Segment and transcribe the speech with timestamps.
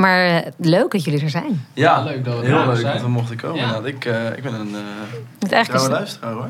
[0.00, 1.66] Maar eh, leuk dat jullie er zijn.
[1.74, 2.92] Ja, Ja, leuk dat we heel er leuk zijn.
[2.92, 3.56] dat we mochten komen.
[3.56, 3.62] Ja.
[3.66, 3.86] inderdaad.
[3.86, 4.80] Ik, eh, ik ben een eh
[5.38, 6.48] Het eigenlijk trouwe is, luisteraar hoor.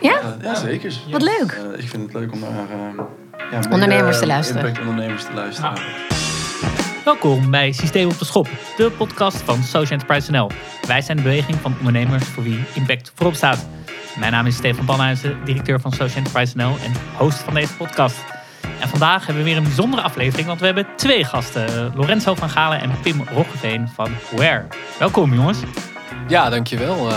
[0.00, 0.20] ja?
[0.42, 0.92] Ja, zeker.
[1.10, 1.60] Wat leuk.
[1.72, 3.04] Eh, ik vind het leuk om naar eh,
[3.50, 4.66] ja, meer, Ondernemers te luisteren.
[4.66, 5.72] Impact ondernemers te luisteren.
[7.04, 10.50] Welkom bij Systeem op de Schop, de podcast van Social Enterprise NL.
[10.86, 13.66] Wij zijn de beweging van ondernemers voor wie impact voorop staat.
[14.18, 18.16] Mijn naam is Stefan Banhuizen, directeur van Social Enterprise NL en host van deze podcast.
[18.80, 21.92] En vandaag hebben we weer een bijzondere aflevering, want we hebben twee gasten.
[21.94, 24.66] Lorenzo van Galen en Pim Roggeveen van Where.
[24.98, 25.58] Welkom jongens.
[26.28, 27.10] Ja, dankjewel.
[27.10, 27.16] Eh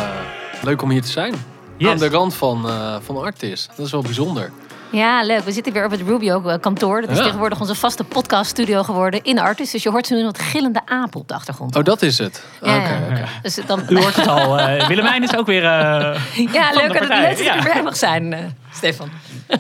[0.62, 1.34] leuk om hier te zijn.
[1.78, 1.92] Yes.
[1.92, 3.70] Aan de rand van, eh van Artis.
[3.76, 4.52] Dat is wel bijzonder.
[4.92, 5.40] Ja, leuk.
[5.44, 7.02] We zitten weer op het Rubio-kantoor.
[7.02, 7.24] Dat is Ja.
[7.24, 9.72] tegenwoordig onze vaste podcaststudio geworden in Artis.
[9.72, 11.76] Dus je hoort zo nu wat gillende apen op de achtergrond.
[11.76, 12.44] Oh, dat is het.
[12.62, 13.26] Ja, Oké, ja.
[13.42, 15.64] Dus dan, U hoort het al, eh, Willemijn is ook weer...
[15.64, 15.70] eh,
[16.54, 17.20] ja, van leuk, dat, partij.
[17.22, 18.40] leuk dat je erbij mag zijn, eh,
[18.74, 19.10] Stefan.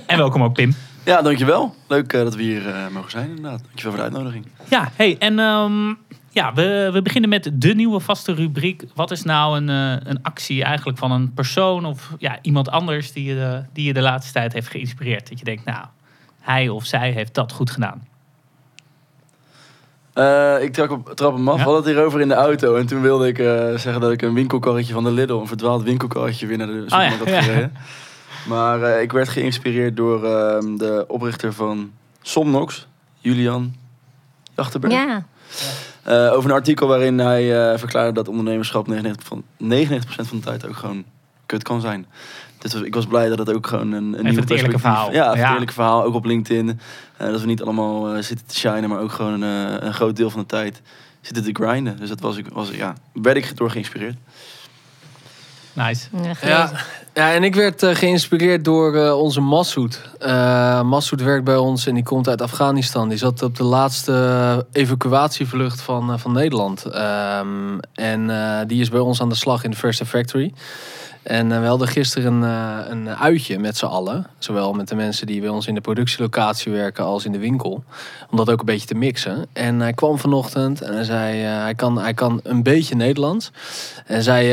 [0.05, 0.75] En welkom ook Pim.
[1.03, 1.75] Ja, dankjewel.
[1.87, 3.61] Leuk eh, dat we hier eh, mogen zijn inderdaad.
[3.63, 4.47] Dankjewel voor de uitnodiging.
[4.69, 5.93] Ja, hey, en ehm,
[6.29, 8.83] ja, we, we beginnen met de nieuwe vaste rubriek.
[8.95, 13.11] Wat is nou een, eh, een actie eigenlijk van een persoon of ja, iemand anders
[13.11, 15.29] die je, de, die je de laatste tijd heeft geïnspireerd?
[15.29, 15.85] Dat je denkt, nou,
[16.39, 18.07] hij of zij heeft dat goed gedaan.
[20.61, 21.57] Ik trap, op, trap hem af.
[21.57, 21.63] Ja.
[21.63, 22.75] We hadden het hierover in de auto.
[22.75, 23.37] En toen wilde ik
[23.79, 27.21] zeggen dat ik een winkelkarretje van de Lidl, een verdwaald winkelkarretje weer naar de supermarkt
[27.21, 27.69] Oh ja, had ja.
[28.47, 31.91] Maar eh, ik werd geïnspireerd door ehm, de oprichter van
[32.21, 32.87] Somnox,
[33.19, 33.75] Julian
[34.55, 34.93] Jachtenberg.
[34.93, 35.25] Ja,
[36.03, 38.91] Eh, over een artikel waarin hij eh, verklaarde dat ondernemerschap 99%,
[39.23, 41.03] van, 99 van de tijd ook gewoon
[41.45, 42.05] kut kan zijn.
[42.57, 45.11] Dus ik was blij dat het ook gewoon een, een nieuw het eerlijke verhaal.
[45.11, 45.51] Ja, even Ja.
[45.51, 46.03] eerlijke verhaal.
[46.03, 46.79] Ook op LinkedIn.
[47.17, 49.93] Eh, dat we niet allemaal eh, zitten te shinen, maar ook gewoon een, eh, een
[49.93, 50.81] groot deel van de tijd
[51.21, 51.97] zitten te grinden.
[51.97, 54.15] Dus dat was ik, was, ja, werd ik door geïnspireerd.
[55.73, 56.07] Nice.
[56.41, 56.71] ja,
[57.13, 60.09] Ja, en ik werd eh, geïnspireerd door eh, onze Massoud.
[60.19, 63.09] Eh Massoud werkt bij ons en die komt uit Afghanistan.
[63.09, 66.85] Die zat op de laatste evacuatievlucht van, eh, van Nederland.
[66.85, 70.53] Ehm, en eh, die is bij ons aan de slag in de First Factory.
[71.23, 74.27] En eh, we hadden gisteren een, eh, een uitje met z'n allen.
[74.37, 77.83] Zowel met de mensen die bij ons in de productielocatie werken als in de winkel.
[78.29, 79.45] Om dat ook een beetje te mixen.
[79.53, 83.51] En hij kwam vanochtend en hij zei, eh, hij, kan, hij kan een beetje Nederlands.
[84.05, 84.47] En zei,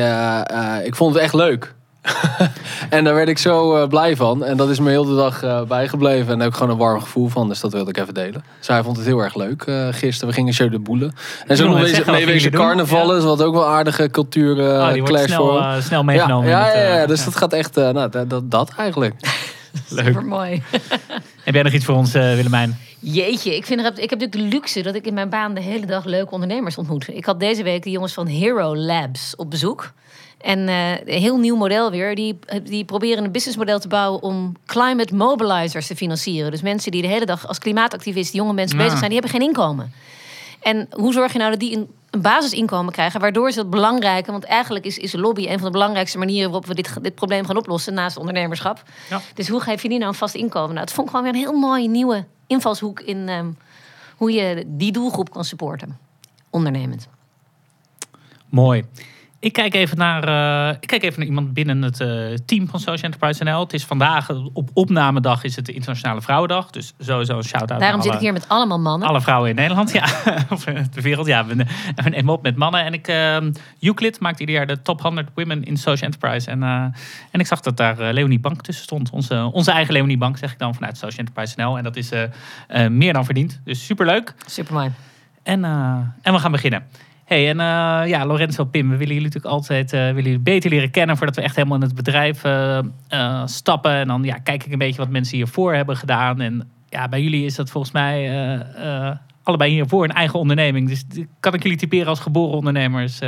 [0.85, 1.75] ik vond het echt leuk.
[2.91, 4.45] en daar werd ik zo eh, blij van.
[4.45, 6.21] En dat is me heel de dag eh, bijgebleven.
[6.21, 7.49] En daar heb ik gewoon een warm gevoel van.
[7.49, 8.45] Dus dat wilde ik even delen.
[8.59, 10.29] Dus hij vond het heel erg leuk eh, gisteren.
[10.29, 11.15] We gingen Jeu de Boelen.
[11.47, 13.09] En zo nog wat mee wezen carnavallen.
[13.09, 13.15] Ja.
[13.15, 15.83] Dus wat ook wel aardige cultuur eh, Oh, die clash snel, voor.
[15.83, 16.49] snel ja, meegenomen.
[16.49, 19.15] ja, ja, eh, ja, dus dat gaat echt, eh, nou, dat, dat, dat eigenlijk.
[19.89, 20.07] leuk.
[20.07, 20.63] Super mooi.
[21.45, 22.79] Heb jij nog iets voor ons, eh, Willemijn?
[22.99, 25.61] Jeetje, ik, vind er, ik heb natuurlijk de luxe dat ik in mijn baan de
[25.61, 27.09] hele dag leuke ondernemers ontmoet.
[27.09, 29.93] Ik had deze week de jongens van Hero Labs op bezoek.
[30.41, 32.15] En eh, een heel nieuw model weer.
[32.15, 36.51] Die, die proberen een businessmodel te bouwen om climate mobilizers te financieren.
[36.51, 38.83] Dus mensen die de hele dag als klimaatactivist, jonge mensen Ja.
[38.85, 39.93] bezig zijn, die hebben geen inkomen.
[40.61, 44.31] En hoe zorg je nou dat die een, een basisinkomen krijgen, waardoor ze het belangrijke,
[44.31, 47.47] want eigenlijk is, is lobby een van de belangrijkste manieren waarop we dit, dit probleem
[47.47, 48.83] gaan oplossen naast ondernemerschap.
[49.11, 49.21] Ja.
[49.35, 50.69] Dus hoe geef je die nou een vast inkomen?
[50.75, 53.51] Nou, het vond ik gewoon weer een heel mooie nieuwe invalshoek in ehm,
[54.17, 55.99] hoe je die doelgroep kan supporten.
[56.51, 57.09] Ondernemend.
[58.49, 58.85] Mooi.
[59.41, 60.25] Ik kijk even naar,
[60.69, 62.09] eh, ik kijk even naar iemand binnen het eh,
[62.47, 63.61] team van Social Enterprise NL.
[63.61, 66.71] Het is vandaag, op opnamedag is het de Internationale Vrouwendag.
[66.71, 69.09] Dus sowieso een shout-out Daarom zit alle, ik hier met allemaal mannen.
[69.09, 69.93] alle vrouwen in Nederland.
[70.01, 70.07] Ja,
[70.51, 71.27] of de wereld.
[71.27, 71.67] Ja, we,
[72.05, 72.85] nemen op met mannen.
[72.85, 73.37] En ik, eh,
[73.81, 76.51] Euclid maakt ieder jaar de top 100 women in Social Enterprise.
[76.51, 76.63] En,
[77.31, 79.11] en ik zag dat daar Leonie Bank tussen stond.
[79.11, 81.77] Onze, onze eigen Leonie Bank, zeg ik dan, vanuit Social Enterprise NL.
[81.77, 82.11] En dat is
[82.89, 83.61] meer dan verdiend.
[83.65, 84.35] Dus superleuk.
[84.47, 84.91] Super mooi.
[85.43, 85.65] En,
[86.23, 86.85] en we gaan beginnen.
[87.31, 90.71] Hey, en eh, ja, Lorenzo, Pim, we willen jullie natuurlijk altijd eh, willen jullie beter
[90.71, 93.93] leren kennen voordat we echt helemaal in het bedrijf eh, stappen.
[93.93, 96.41] En dan ja, kijk ik een beetje wat mensen hiervoor hebben gedaan.
[96.41, 98.31] En ja, bij jullie is dat volgens mij
[99.43, 100.89] allebei hiervoor een eigen onderneming.
[100.89, 101.05] Dus
[101.41, 103.21] kan ik jullie typeren als geboren ondernemers?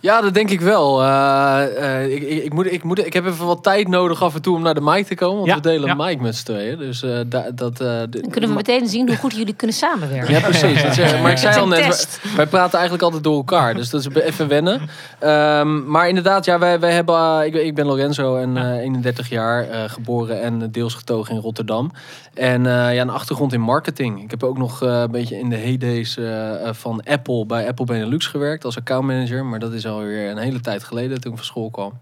[0.00, 1.02] Ja, dat denk ik wel.
[1.02, 4.34] Eh, eh, ik, ik, ik, moet, ik, moet, ik heb even wat tijd nodig af
[4.34, 5.36] en toe om naar de mic te komen.
[5.36, 5.90] Want Ja, we delen ja.
[5.98, 6.78] een mic met z'n tweeën.
[6.78, 7.80] Dus eh, da- dat...
[7.80, 10.34] eh, de- Dan kunnen we meteen zien hoe goed jullie kunnen samenwerken.
[10.34, 10.82] Ja, precies.
[10.82, 13.74] Dat zeg- maar ik zei al net, wij, wij praten eigenlijk altijd door elkaar.
[13.74, 14.80] Dus dat is even wennen.
[15.18, 19.68] Ehm, maar inderdaad, ja, wij, wij hebben, ik, ik ben Lorenzo en eh, 31 jaar,
[19.68, 21.90] eh, geboren en deels getogen in Rotterdam.
[22.34, 24.22] En eh, ja, een achtergrond in marketing.
[24.22, 26.18] Ik heb ook nog eh, een beetje in de heydays
[26.72, 29.44] van Apple bij Apple Benelux gewerkt als accountmanager.
[29.44, 31.98] Maar dat is alweer een hele tijd geleden toen ik van school kwam.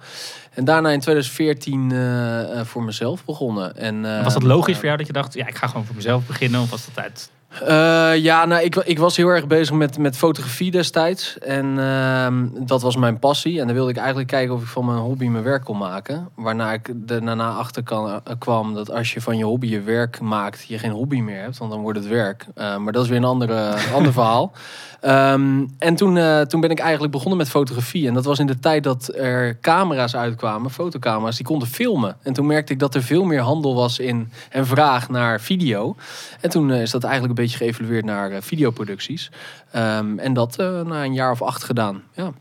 [0.50, 3.76] En daarna in 2014 eh, eh, voor mezelf begonnen.
[3.76, 5.94] En, eh, was dat logisch voor jou dat je dacht, ja, ik ga gewoon voor
[5.94, 6.60] mezelf beginnen?
[6.60, 7.30] Of was dat uit
[7.62, 11.38] Eh, ja, nou, ik, ik was heel erg bezig met, met fotografie destijds.
[11.38, 13.60] En ehm, dat was mijn passie.
[13.60, 16.28] En dan wilde ik eigenlijk kijken of ik van mijn hobby mijn werk kon maken.
[16.34, 19.80] Waarna ik er daarna achter kan, eh, kwam dat als je van je hobby je
[19.80, 21.58] werk maakt, je geen hobby meer hebt.
[21.58, 22.46] Want dan wordt het werk.
[22.54, 24.52] Eh, maar dat is weer een andere, ander verhaal.
[25.00, 28.08] Ehm, en toen, toen ben ik eigenlijk begonnen met fotografie.
[28.08, 32.16] En dat was in de tijd dat er camera's uitkwamen, fotocamera's, die konden filmen.
[32.22, 35.96] En toen merkte ik dat er veel meer handel was in en vraag naar video.
[36.40, 39.30] En toen is dat eigenlijk een beetje geëvalueerd naar eh, videoproducties.
[39.70, 42.02] Ehm, en dat eh, na een jaar of acht gedaan.
[42.14, 42.32] Ja.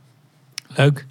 [0.76, 1.06] Leuk.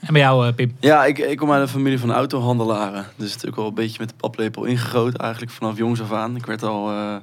[0.00, 0.76] En bij jou, eh, Pim?
[0.80, 3.06] Ja, ik, ik kom uit een familie van autohandelaren.
[3.16, 6.36] Dus natuurlijk al een beetje met de paplepel ingegoten eigenlijk vanaf jongs af aan.
[6.36, 7.16] Ik werd al eh,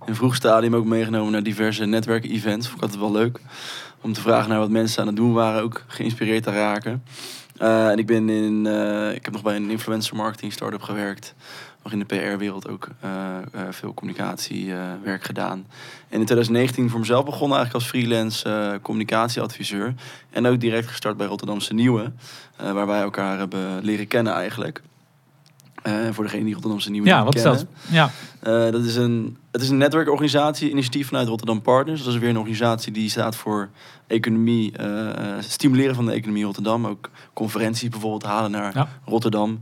[0.00, 2.66] in een vroeg stadium ook meegenomen naar diverse netwerken-events.
[2.66, 3.40] Vond ik altijd wel leuk.
[4.00, 5.62] Om te vragen naar wat mensen aan het doen waren.
[5.62, 7.02] Ook geïnspireerd te raken.
[7.56, 8.66] Eh, en ik ben in...
[8.66, 11.34] eh, ik heb nog bij een influencer marketing start-up gewerkt.
[11.82, 15.66] Nog in de PR-wereld ook eh, eh, veel communicatiewerk gedaan.
[16.08, 19.94] En in 2019 voor mezelf begonnen eigenlijk als freelance eh, communicatieadviseur.
[20.30, 22.12] En ook direct gestart bij Rotterdamse Nieuwe.
[22.56, 24.82] eh, waar wij elkaar hebben leren kennen eigenlijk.
[25.82, 27.60] Eh, voor degene die Rotterdamse Nieuwe Ja, wat is kennen.
[27.60, 27.92] dat?
[27.92, 28.10] Ja.
[28.40, 32.04] Eh, dat is een, het is een netwerkorganisatie, initiatief vanuit Rotterdam Partners.
[32.04, 33.68] Dat is weer een organisatie die staat voor
[34.06, 36.86] economie, eh, stimuleren van de economie in Rotterdam.
[36.86, 38.88] Ook conferenties bijvoorbeeld halen naar Ja.
[39.04, 39.60] Rotterdam.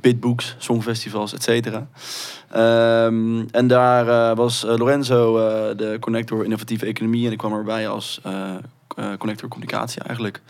[0.00, 1.86] bitbooks, songfestivals, et cetera.
[2.50, 5.34] Ehm, en daar was Lorenzo
[5.74, 7.26] de connector innovatieve economie.
[7.26, 8.20] En ik kwam erbij als
[9.18, 10.40] connector communicatie eigenlijk.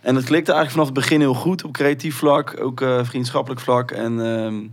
[0.00, 3.60] En het klikte eigenlijk vanaf het begin heel goed op creatief vlak, ook eh, vriendschappelijk
[3.60, 3.90] vlak.
[3.90, 4.66] En ehm,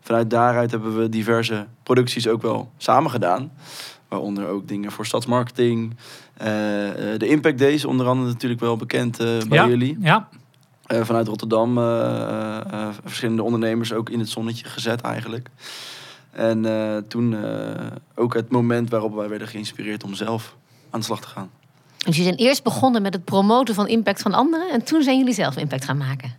[0.00, 3.52] vanuit daaruit hebben we diverse producties ook wel samen gedaan.
[4.08, 5.96] Waaronder ook dingen voor stadsmarketing.
[6.36, 9.68] Eh, eh, de Impact Days, onder andere natuurlijk wel bekend eh, bij ja.
[9.68, 9.96] jullie.
[10.00, 10.28] Ja.
[10.86, 15.48] Eh, vanuit Rotterdam eh, eh, eh, verschillende ondernemers ook in het zonnetje gezet eigenlijk.
[16.30, 20.56] En eh, toen eh, ook het moment waarop wij werden geïnspireerd om zelf
[20.90, 21.50] aan de slag te gaan.
[22.08, 24.70] Dus jullie zijn eerst begonnen met het promoten van impact van anderen.
[24.70, 26.36] En toen zijn jullie zelf impact gaan maken.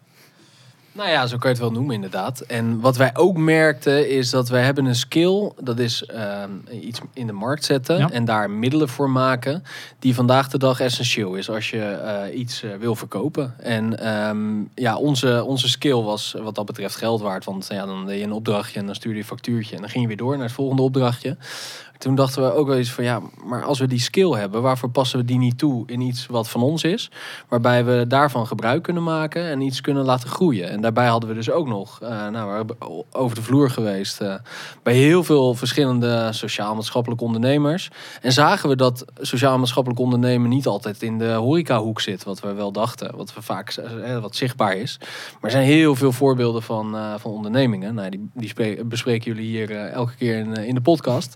[0.91, 2.39] Nou ja, zo kan je het wel noemen inderdaad.
[2.39, 5.51] En wat wij ook merkten is dat wij hebben een skill.
[5.59, 6.49] Dat is ehm,
[6.81, 8.11] iets in de markt zetten Ja.
[8.11, 9.63] en daar middelen voor maken.
[9.99, 13.53] Die vandaag de dag essentieel is als je eh, iets eh, wil verkopen.
[13.57, 17.45] En ehm, ja, onze, onze skill was wat dat betreft geld waard.
[17.45, 19.75] Want ja, dan deed je een opdrachtje en dan stuurde je een factuurtje.
[19.75, 21.37] En dan ging je weer door naar het volgende opdrachtje.
[21.99, 24.89] Toen dachten we ook wel eens van ja, maar als we die skill hebben, waarvoor
[24.89, 27.11] passen we die niet toe in iets wat van ons is?
[27.47, 30.69] Waarbij we daarvan gebruik kunnen maken en iets kunnen laten groeien.
[30.69, 32.77] En daarbij hadden we dus ook nog, eh, nou, we hebben
[33.11, 34.33] over de vloer geweest eh,
[34.83, 37.89] bij heel veel verschillende sociaal-maatschappelijke ondernemers.
[38.21, 42.71] En zagen we dat sociaal-maatschappelijk ondernemen niet altijd in de horecahoek zit, wat we wel
[42.71, 44.97] dachten, wat we vaak eh, wat zichtbaar is.
[44.99, 47.95] Maar er zijn heel veel voorbeelden van, van ondernemingen.
[47.95, 51.35] Nou, die, die spre- bespreken jullie hier elke keer in, in de podcast.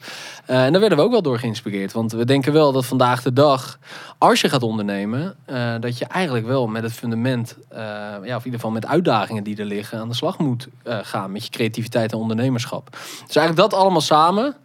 [0.54, 1.92] Eh, en daar werden we ook wel door geïnspireerd.
[1.92, 3.80] Want we denken wel dat vandaag de dag,
[4.18, 8.26] als je gaat ondernemen, eh, dat je eigenlijk wel met het fundament, eh, ja, of
[8.26, 11.50] in ieder geval met uitdagingen die er liggen, aan de slag moet gaan met je
[11.50, 12.90] creativiteit en ondernemerschap.
[13.26, 14.56] Dus eigenlijk dat allemaal samen.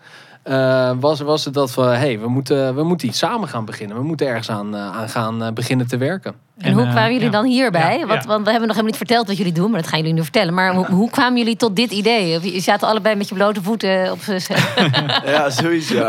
[0.49, 3.97] Eh, was, was het dat van, hey, we moeten, we moeten iets samen gaan beginnen.
[3.97, 6.35] We moeten ergens aan, eh, aan gaan eh, beginnen te werken.
[6.59, 7.31] En, hoe kwamen jullie ja.
[7.31, 7.99] dan hierbij?
[7.99, 8.29] Ja, Want, ja.
[8.29, 10.23] want we hebben nog helemaal niet verteld wat jullie doen, maar dat gaan jullie nu
[10.23, 10.55] vertellen.
[10.55, 12.37] Maar hoe, hoe kwamen jullie tot dit idee?
[12.37, 14.53] Of Je zaten allebei met je blote voeten op z'n-
[15.31, 16.06] Ja, zoieens ja.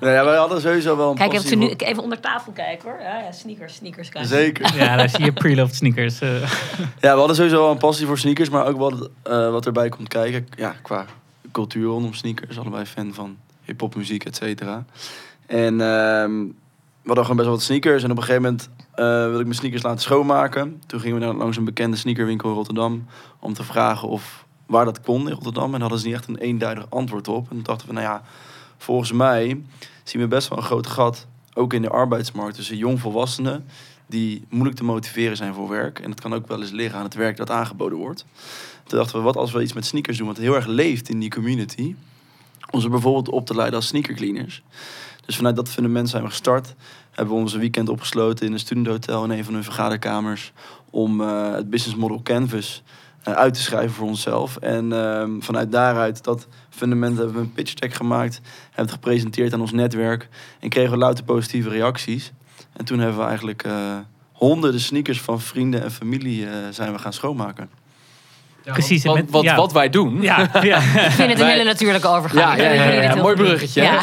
[0.00, 3.00] nou ja wij hadden sowieso wel een Kijk, even, nu, even onder tafel kijken hoor.
[3.00, 4.08] Ja, ja sneakers, sneakers.
[4.08, 4.26] kijk.
[4.26, 4.72] Zeker.
[4.80, 6.18] Ja, daar zie je pre-loved sneakers.
[7.00, 9.88] Ja, we hadden sowieso wel een passie voor sneakers, maar ook wat, eh, wat erbij
[9.88, 10.46] komt kijken.
[10.56, 11.04] Ja, qua
[11.52, 12.58] cultuur rondom sneakers.
[12.58, 13.36] Allebei fan van
[13.70, 14.84] hip-hop muziek, et cetera.
[15.46, 16.44] En ehm,
[17.02, 18.02] we hadden gewoon best wel wat sneakers.
[18.02, 20.82] En op een gegeven moment eh, wilde ik mijn sneakers laten schoonmaken.
[20.86, 23.06] Toen gingen we naar, langs een bekende sneakerwinkel in Rotterdam.
[23.38, 25.74] Om te vragen of waar dat kon in Rotterdam.
[25.74, 27.42] En hadden ze niet echt een eenduidig antwoord op.
[27.42, 28.22] En toen dachten we, nou ja,
[28.78, 29.62] volgens mij
[30.04, 31.26] zien we best wel een groot gat.
[31.54, 33.64] Ook in de arbeidsmarkt tussen jongvolwassenen
[34.06, 35.98] die moeilijk te motiveren zijn voor werk.
[35.98, 38.24] En het kan ook wel eens liggen aan het werk dat aangeboden wordt.
[38.84, 41.18] Toen dachten we, wat als we iets met sneakers doen wat heel erg leeft in
[41.18, 41.94] die community.
[42.70, 44.62] Om ze bijvoorbeeld op te leiden als sneakercleaners.
[45.30, 46.74] Dus vanuit dat fundament zijn we gestart.
[47.10, 50.52] Hebben we onze weekend opgesloten in een studenthotel in een van hun vergaderkamers.
[50.90, 52.82] Om eh, het business model Canvas
[53.22, 54.56] eh, uit te schrijven voor onszelf.
[54.56, 58.40] En ehm, vanuit daaruit, dat fundament, hebben we een pitch deck gemaakt.
[58.64, 60.28] Hebben het gepresenteerd aan ons netwerk.
[60.60, 62.32] En kregen we louter positieve reacties.
[62.72, 63.96] En toen hebben we eigenlijk eh,
[64.32, 67.79] honderden sneakers van vrienden en familie zijn we gaan schoonmaken.
[68.64, 69.56] Precies, Wat, met- wat, ja.
[69.56, 70.18] wat wij doen.
[70.22, 70.76] ja, ja.
[70.78, 72.56] Ik vind het een Wij- hele natuurlijke overgang.
[72.60, 73.82] Ja, ja, ja, mooi bruggetje.
[73.82, 74.00] Ja.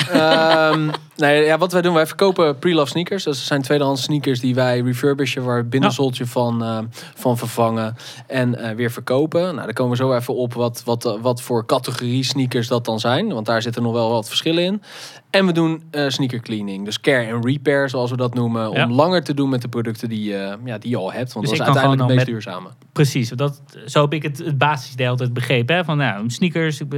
[0.72, 3.24] Ehm, Nee, ja, wat wij doen, wij verkopen pre-love sneakers.
[3.24, 6.80] Dat zijn tweedehands sneakers die wij refurbishen, waar het binnenzooltje van, eh,
[7.16, 7.96] van vervangen
[8.28, 9.42] en eh, weer verkopen.
[9.42, 13.00] Nou, daar komen we zo even op wat, wat, wat voor categorie sneakers dat dan
[13.00, 13.34] zijn.
[13.34, 14.82] Want daar zitten nog wel wat verschillen in.
[15.30, 18.72] En we doen eh, sneaker cleaning, dus care en repair, zoals we dat noemen.
[18.72, 18.86] Ja.
[18.86, 20.30] Om langer te doen met de producten die,
[20.64, 21.34] ja, die je al hebt.
[21.34, 22.70] Want Dus dat is uiteindelijk het meest duurzame.
[22.92, 25.76] Precies, dat, zo heb ik het, het basisidee altijd begrepen.
[25.76, 25.84] Hè?
[25.84, 26.90] Van nou, sneakers, ik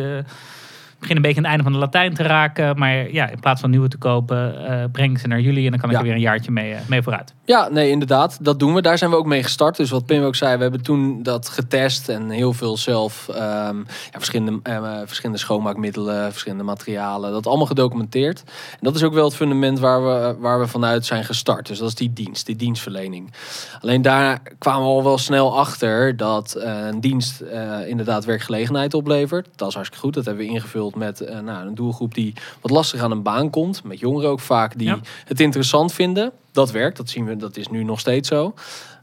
[1.00, 2.78] begin een beetje aan het einde van de Latijn te raken.
[2.78, 5.72] Maar ja, in plaats van nieuwe te kopen, eh, breng ik ze naar jullie en
[5.72, 7.34] dan kan ik er weer een jaartje mee, eh, mee vooruit.
[7.50, 8.38] Ja, nee, inderdaad.
[8.42, 8.82] Dat doen we.
[8.82, 9.78] Daar zijn we ook mee gestart.
[9.78, 13.78] Dus wat Pim ook zei, we hebben toen dat getest en heel veel zelf ehm,
[13.78, 17.32] ja, verschillende, eh, verschillende schoonmaakmiddelen, verschillende materialen.
[17.32, 18.44] Dat allemaal gedocumenteerd.
[18.72, 21.68] En dat is ook wel het fundament waar we, waar we vanuit zijn gestart.
[21.68, 23.34] Dus dat is die dienst, die dienstverlening.
[23.82, 28.94] Alleen daar kwamen we al wel snel achter dat eh, een dienst eh, inderdaad werkgelegenheid
[28.94, 29.48] oplevert.
[29.56, 30.14] Dat is hartstikke goed.
[30.14, 33.84] Dat hebben we ingevuld met nou, een doelgroep die wat lastig aan een baan komt.
[33.84, 35.00] Met jongeren ook vaak die Ja.
[35.26, 36.32] het interessant vinden.
[36.52, 38.54] Dat werkt, dat zien we, dat is nu nog steeds zo.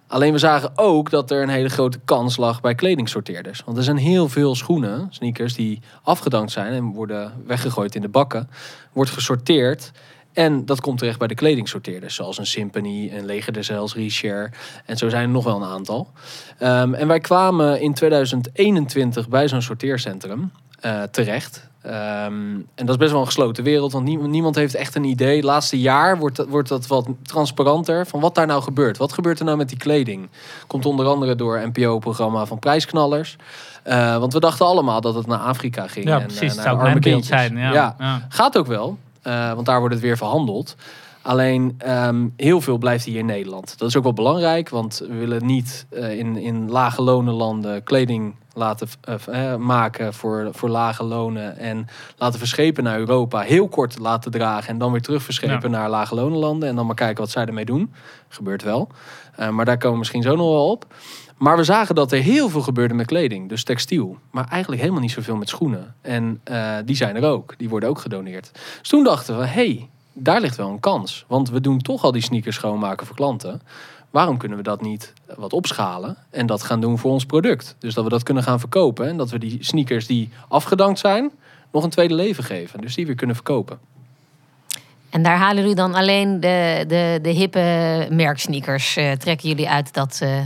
[0.09, 3.63] Alleen we zagen ook dat er een hele grote kans lag bij kledingsorteerders.
[3.65, 8.09] Want er zijn heel veel schoenen, sneakers, die afgedankt zijn en worden weggegooid in de
[8.09, 8.51] bakken.
[8.93, 9.93] Wordt gesorteerd
[10.37, 12.15] en dat komt terecht bij de kledingsorteerders.
[12.15, 14.57] Zoals een Symphony, een Leger Richard.
[14.85, 16.11] En zo zijn er nog wel een aantal.
[16.59, 20.51] Ehm, en wij kwamen in 2021 bij zo'n sorteercentrum
[20.87, 21.69] eh, terecht.
[21.83, 25.05] Ehm, en dat is best wel een gesloten wereld, want niemand, niemand heeft echt een
[25.05, 25.37] idee.
[25.37, 28.97] Het laatste jaar wordt dat, wordt dat wat transparanter van wat daar nou gebeurt.
[28.97, 30.29] Wat gebeurt er nou met die kleding?
[30.67, 33.37] Komt onder andere door NPO-programma van Prijsknallers.
[33.83, 36.07] Eh, want we dachten allemaal dat het naar Afrika ging.
[36.07, 36.55] Ja, en, eh, precies.
[36.55, 37.57] Naar zou een zijn.
[37.57, 37.73] Ja.
[37.73, 38.27] ja, Ja.
[38.29, 40.77] Gaat ook wel, want daar wordt het weer verhandeld.
[41.27, 43.79] Alleen ehm, heel veel blijft hier in Nederland.
[43.79, 48.35] Dat is ook wel belangrijk, want we willen niet eh, in, in lage lonenlanden kleding
[48.53, 53.41] laten eh, eh, maken voor, voor lage lonen en laten verschepen naar Europa.
[53.41, 56.69] Heel kort laten dragen en dan weer terug verschepen naar lage lonenlanden.
[56.69, 57.93] En dan maar kijken wat zij ermee doen.
[58.29, 58.89] Gebeurt wel.
[59.51, 60.95] Maar daar komen we misschien zo nog wel op.
[61.37, 64.19] Maar we zagen dat er heel veel gebeurde met kleding, dus textiel.
[64.31, 65.95] Maar eigenlijk helemaal niet zoveel met schoenen.
[66.01, 66.41] En
[66.85, 68.51] die zijn er ook, die worden ook gedoneerd.
[68.79, 71.25] Dus toen dachten we, hé, hey, daar ligt wel een kans.
[71.29, 73.63] Want we doen toch al die sneakers schoonmaken voor klanten.
[74.11, 77.77] Waarom kunnen we dat niet wat opschalen en dat gaan doen voor ons product?
[77.79, 81.31] Dus dat we dat kunnen gaan verkopen en dat we die sneakers die afgedankt zijn,
[81.73, 82.81] nog een tweede leven geven.
[82.81, 83.79] Dus die weer kunnen verkopen.
[85.11, 89.95] En daar halen jullie dan alleen de, de, de hippe merksneakers, eh, trekken jullie uit,
[89.95, 90.41] dat, eh,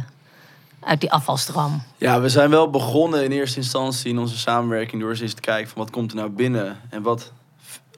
[0.81, 1.83] uit die afvalstroom.
[1.97, 5.41] Ja, we zijn wel begonnen in eerste instantie in onze samenwerking door eens eens te
[5.41, 7.33] kijken van wat komt er nou binnen en wat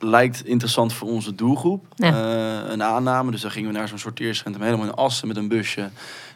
[0.02, 1.84] lijkt interessant voor onze doelgroep.
[1.94, 2.08] Ja.
[2.08, 5.48] Eh, een aanname, dus dan gingen we naar zo'n sorteercentrum helemaal in Assen met een
[5.48, 5.90] busje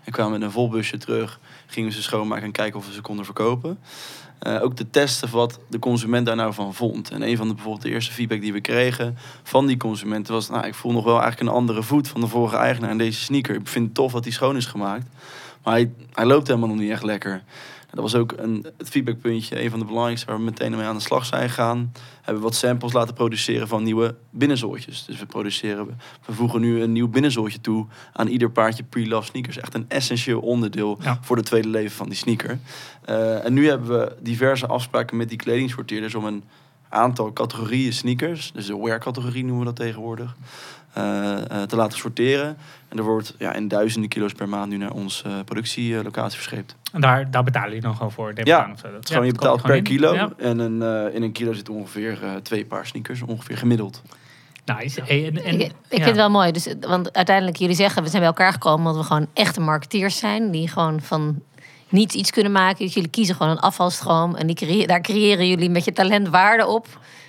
[0.04, 1.40] en kwamen met een vol busje terug.
[1.66, 3.78] Gingen we ze schoonmaken en kijken of we ze konden verkopen.
[4.38, 7.11] Eh, ook te testen wat de consument daar nou van vond.
[7.11, 10.49] En een van de bijvoorbeeld de eerste feedback die we kregen van die consumenten was...
[10.49, 13.20] Nou, ik voel nog wel eigenlijk een andere voet van de vorige eigenaar in deze
[13.20, 13.54] sneaker.
[13.54, 15.06] Ik vind het tof dat die schoon is gemaakt.
[15.62, 17.42] Maar hij, hij loopt helemaal nog niet echt lekker.
[17.90, 20.97] Dat was ook een, het feedbackpuntje, een van de belangrijkste waar we meteen mee aan
[20.97, 21.93] de slag zijn gegaan.
[22.16, 25.05] Hebben we wat samples laten produceren van nieuwe binnenzooltjes.
[25.05, 25.87] Dus we produceren,
[26.26, 29.59] we voegen nu een nieuw binnenzooltje toe aan ieder paardje pre-love sneakers.
[29.59, 31.19] Echt een essentieel onderdeel Ja.
[31.23, 32.59] voor het tweede leven van die sneaker.
[33.05, 36.45] Eh, en nu hebben we diverse afspraken met die kledingsorteerders om een
[36.88, 40.37] aantal categorieën sneakers, dus de wear-categorie noemen we dat tegenwoordig,
[41.67, 42.57] te laten sorteren.
[42.88, 46.75] En er wordt ja, in duizenden kilo's per maand nu naar onze eh, productielocatie verscheept.
[46.93, 48.33] En daar, daar betalen jullie dan gewoon voor.
[48.33, 48.85] neem Ja, aan, of zo.
[48.87, 50.15] Dat- Het is gewoon, je betaalt per kilo.
[50.15, 50.33] Ja.
[50.37, 54.03] En een, eh, in een kilo zitten ongeveer eh, twee paar sneakers, ongeveer gemiddeld.
[54.65, 55.00] Nice.
[55.00, 55.73] En, en, ik ik ja.
[55.88, 56.53] vind het wel mooi.
[56.53, 60.19] Dus, want uiteindelijk, jullie zeggen, we zijn bij elkaar gekomen omdat we gewoon echte marketeers
[60.19, 60.50] zijn.
[60.50, 61.43] Die gewoon van
[61.88, 62.85] niets iets kunnen maken.
[62.85, 64.35] Dus jullie kiezen gewoon een afvalstroom.
[64.35, 66.87] En die creë- daar creëren jullie met je talent waarde op.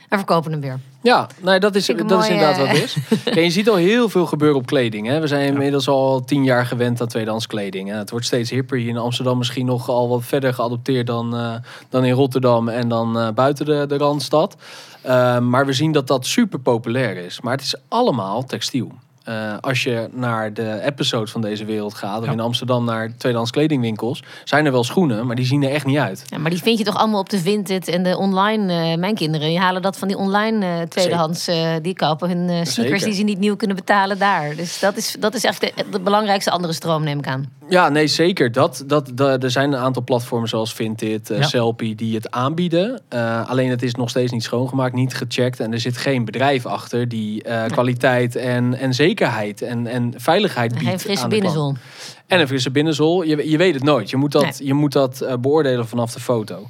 [0.08, 0.80] En verkopen hem weer.
[1.02, 2.98] Ja, nee, dat is, dat is inderdaad wat het is.
[3.24, 5.08] Kijk, je ziet al heel veel gebeuren op kleding.
[5.08, 5.20] Hè.
[5.20, 7.90] We zijn inmiddels al tien jaar gewend aan tweedehands kleding.
[7.90, 9.38] Het wordt steeds hipper hier in Amsterdam.
[9.38, 11.56] Misschien nog al wat verder geadopteerd dan, eh,
[11.90, 14.56] dan in Rotterdam en dan eh, buiten de, de Randstad.
[15.02, 17.42] Eh, maar we zien dat dat super populair is.
[17.42, 18.92] Maar het is allemaal textiel.
[19.27, 22.31] Eh, als je naar de episodes van deze wereld gaat, of Ja.
[22.31, 25.98] in Amsterdam naar tweedehands kledingwinkels, zijn er wel schoenen, maar die zien er echt niet
[25.98, 26.24] uit.
[26.29, 28.74] Ja, maar die vind je toch allemaal op de Vinted en de online.
[28.91, 31.48] eh, mijn kinderen die halen dat van die online eh, tweedehands.
[31.48, 33.00] eh, die kopen hun eh, sneakers Zeker.
[33.05, 34.55] die ze niet nieuw kunnen betalen daar.
[34.55, 37.55] Dus dat is, dat is echt de, de belangrijkste andere stroom, neem ik aan.
[37.69, 38.51] Ja, nee, zeker.
[38.51, 41.41] Dat, dat, da- er zijn een aantal platformen zoals Vinted, Ja.
[41.41, 43.01] Selfie die het aanbieden.
[43.10, 45.60] Eh, alleen het is nog steeds niet schoongemaakt, niet gecheckt.
[45.60, 50.72] En er zit geen bedrijf achter die eh, kwaliteit en, en zekerheid en, en veiligheid
[50.74, 50.86] biedt.
[50.86, 51.54] Geen frisse aan de klant.
[51.56, 51.84] binnenzol.
[52.28, 53.24] En een frisse binnenzol.
[53.24, 54.10] Je, je weet het nooit.
[54.10, 54.54] Je moet dat, Nee.
[54.68, 56.68] je moet dat eh, beoordelen vanaf de foto.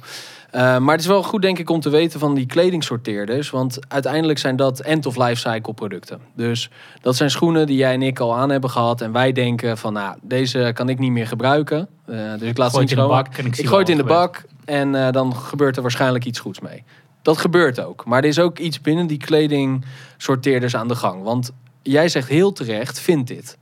[0.50, 3.50] Eh, maar het is wel goed, denk ik, om te weten van die kledingsorteerders.
[3.50, 6.20] Want uiteindelijk zijn dat end-of-life-cycle producten.
[6.34, 9.00] Dus dat zijn schoenen die jij en ik al aan hebben gehad.
[9.00, 11.88] En wij denken van, nou, deze kan ik niet meer gebruiken.
[12.06, 13.96] Eh, dus ik laat ze niet het in de bak en ik gooi het in
[13.96, 16.84] de bak en eh, dan gebeurt er waarschijnlijk iets goeds mee.
[17.22, 18.04] Dat gebeurt ook.
[18.04, 21.22] Maar er is ook iets binnen die kledingsorteerders aan de gang.
[21.22, 21.52] Want
[21.90, 23.58] jij zegt heel terecht, vind dit.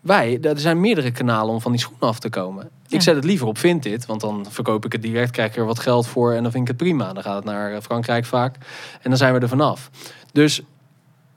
[0.00, 2.70] Wij, er zijn meerdere kanalen om van die schoenen af te komen.
[2.86, 2.96] Ja.
[2.96, 5.56] Ik zet het liever op vind dit, want dan verkoop ik het direct, krijg ik
[5.56, 7.12] er wat geld voor en dan vind ik het prima.
[7.12, 8.56] Dan gaat het naar eh, Frankrijk vaak
[9.02, 9.90] en dan zijn we er vanaf.
[10.32, 10.62] Dus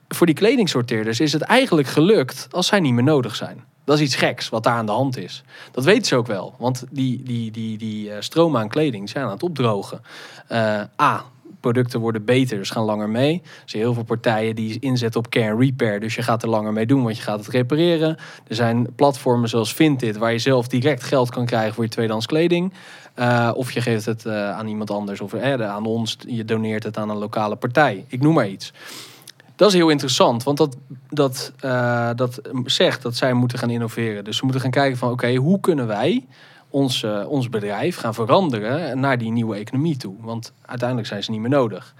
[0.08, 3.64] voor die kledingsorteerders is het eigenlijk gelukt als zij niet meer nodig zijn.
[3.84, 5.42] Dat is iets geks wat daar aan de hand is.
[5.70, 9.24] Dat weten ze ook wel, want die, die, die, die eh, stromen aan kleding zijn
[9.24, 10.02] aan het opdrogen.
[10.46, 11.24] Eh, A,
[11.60, 13.40] producten worden beter, dus gaan langer mee.
[13.44, 16.72] Er zijn heel veel partijen die inzetten op care repair, dus je gaat er langer
[16.72, 18.16] mee doen, want je gaat het repareren.
[18.46, 22.26] Er zijn platformen zoals Vinted, waar je zelf direct geld kan krijgen voor je tweedehands
[22.26, 22.72] kleding.
[23.14, 26.82] Eh, of je geeft het eh, aan iemand anders, of eh, aan ons, je doneert
[26.82, 28.04] het aan een lokale partij.
[28.08, 28.72] Ik noem maar iets.
[29.58, 30.76] Dat is heel interessant, want dat,
[31.08, 34.24] dat, eh, dat zegt dat zij moeten gaan innoveren.
[34.24, 36.26] Dus ze moeten gaan kijken van oké, hoe kunnen wij
[36.70, 40.14] ons, eh, ons bedrijf gaan veranderen naar die nieuwe economie toe?
[40.20, 41.94] Want uiteindelijk zijn ze niet meer nodig.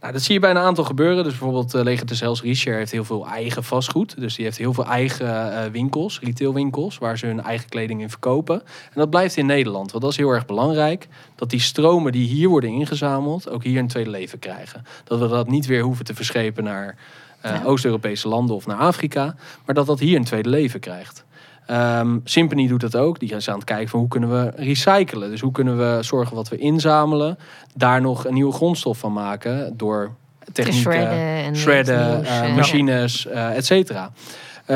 [0.00, 1.24] Nou, dat zie je bij een aantal gebeuren.
[1.24, 4.20] Dus bijvoorbeeld uh, Leger de Zelfs Richard heeft heel veel eigen vastgoed.
[4.20, 8.10] Dus die heeft heel veel eigen eh, winkels, retailwinkels, waar ze hun eigen kleding in
[8.10, 8.60] verkopen.
[8.64, 11.08] En dat blijft in Nederland, want dat is heel erg belangrijk.
[11.34, 14.84] Dat die stromen die hier worden ingezameld, ook hier een tweede leven krijgen.
[15.04, 16.96] Dat we dat niet weer hoeven te verschepen naar
[17.40, 17.64] eh, Ja.
[17.64, 19.34] Oost-Europese landen of naar Afrika.
[19.64, 21.24] Maar dat dat hier een tweede leven krijgt.
[21.66, 23.18] Ehm Symphony doet dat ook.
[23.18, 25.30] Die is aan het kijken van hoe kunnen we recyclen.
[25.30, 27.38] Dus hoe kunnen we zorgen wat we inzamelen,
[27.74, 33.26] daar nog een nieuwe grondstof van maken door Te technieken, shredden shredden, eh, eh, machines,
[33.26, 34.12] eh et cetera.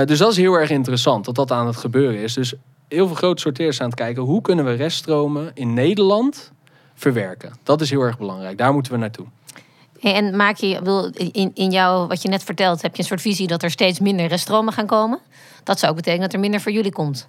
[0.05, 2.35] Dus dat is heel erg interessant dat dat aan het gebeuren is.
[2.35, 2.55] Dus
[2.89, 6.53] heel veel grote sorteerders zijn aan het kijken hoe kunnen we reststromen in Nederland
[6.95, 7.53] verwerken.
[7.63, 8.59] Dat is heel erg belangrijk.
[8.59, 9.27] Daar moeten we naartoe.
[10.01, 13.21] En maak je, bedoel, in, in jouw, wat je net vertelt, heb je een soort
[13.21, 15.19] visie dat er steeds minder reststromen gaan komen?
[15.65, 17.29] Dat zou ook betekenen dat er minder voor jullie komt.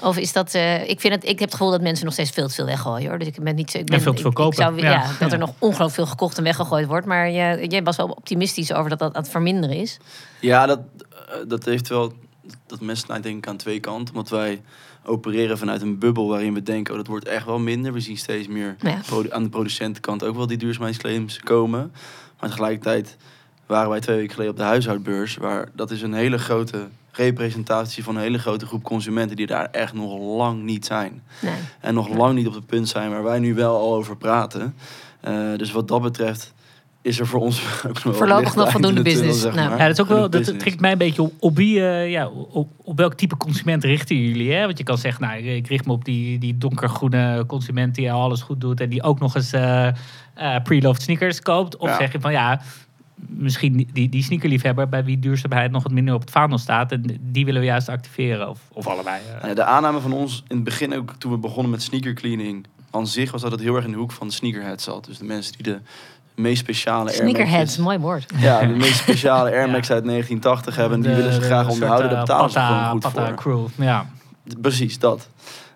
[0.00, 2.30] Of is dat, eh, ik, vind het, ik heb het gevoel dat mensen nog steeds
[2.30, 3.18] veel te veel weggooien hoor.
[3.18, 3.78] Dus ik ben niet zo.
[3.78, 4.56] Ik ben, veel te veel ik- ik kopen.
[4.56, 4.90] zou, ja.
[4.90, 5.10] Ja.
[5.18, 7.06] dat er nog ongelooflijk veel gekocht en weggegooid wordt.
[7.06, 9.98] Maar jij, jij was wel optimistisch over dat dat aan het verminderen is.
[10.40, 12.12] Ja, dat, eh, dat heeft wel...
[12.66, 14.14] Dat mes snijdt denk ik aan twee kanten.
[14.14, 14.62] Omdat wij
[15.04, 16.92] opereren vanuit een bubbel waarin we denken...
[16.92, 17.92] oh, dat wordt echt wel minder.
[17.92, 18.98] We zien steeds meer Ja.
[19.30, 21.92] aan de producentenkant ook wel die duurzaamheidsclaims komen.
[22.40, 23.16] Maar tegelijkertijd
[23.66, 25.36] waren wij twee weken geleden op de huishoudbeurs...
[25.36, 29.36] waar dat is een hele grote representatie van een hele grote groep consumenten...
[29.36, 31.22] die daar echt nog lang niet zijn.
[31.42, 31.54] Nee.
[31.80, 34.74] En nog lang niet op het punt zijn waar wij nu wel al over praten.
[35.20, 36.52] Eh, dus wat dat betreft
[37.02, 39.40] is er voor ons ook nog Voorlopig nog voldoende in de tunnel, business.
[39.42, 39.68] zeg Nou.
[39.68, 39.78] maar.
[39.78, 40.30] Ja, dat is ook wel.
[40.30, 43.84] Dat trekt mij een beetje op, op wie, eh, ja, op, op welk type consument
[43.84, 44.52] richten jullie?
[44.52, 44.64] Hè?
[44.64, 48.42] Want je kan zeggen, nou, ik richt me op die, die donkergroene consument die alles
[48.42, 49.88] goed doet en die ook nog eens eh
[50.34, 51.76] eh, pre-loved sneakers koopt.
[51.76, 51.96] Of Ja.
[51.96, 52.60] zeg je van ja,
[53.28, 57.18] misschien die, die sneakerliefhebber bij wie duurzaamheid nog wat minder op het vaandel staat en
[57.20, 59.20] die willen we juist activeren of, of allebei.
[59.26, 59.34] eh.
[59.36, 62.12] Nou ja, de aanname van ons in het begin ook toen we begonnen met sneaker
[62.14, 65.04] cleaning aan zich was dat het heel erg in de hoek van de sneakerhead zat.
[65.04, 65.80] Dus de mensen die de
[66.34, 68.32] meest speciale Air Sneakerheads, mooi woord.
[68.36, 69.72] Ja, de meest speciale Air Ja.
[69.72, 71.00] Max uit 1980 hebben.
[71.00, 72.10] Die De- willen ze de graag soort, onderhouden.
[72.10, 73.34] Daar eh, betalen ze gewoon goed Pata voor.
[73.34, 74.06] crew, ja.
[74.60, 75.28] Precies, dat.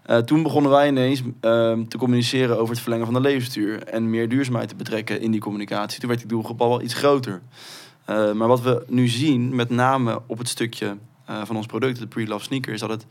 [0.09, 3.83] Eh, toen begonnen wij ineens ehm, te communiceren over het verlengen van de levensduur.
[3.83, 5.99] En meer duurzaamheid te betrekken in die communicatie.
[5.99, 7.40] Toen werd die doelgroep al wel iets groter.
[8.05, 11.99] Eh, maar wat we nu zien, met name op het stukje eh, van ons product,
[11.99, 13.07] de pre-love sneaker, is dat het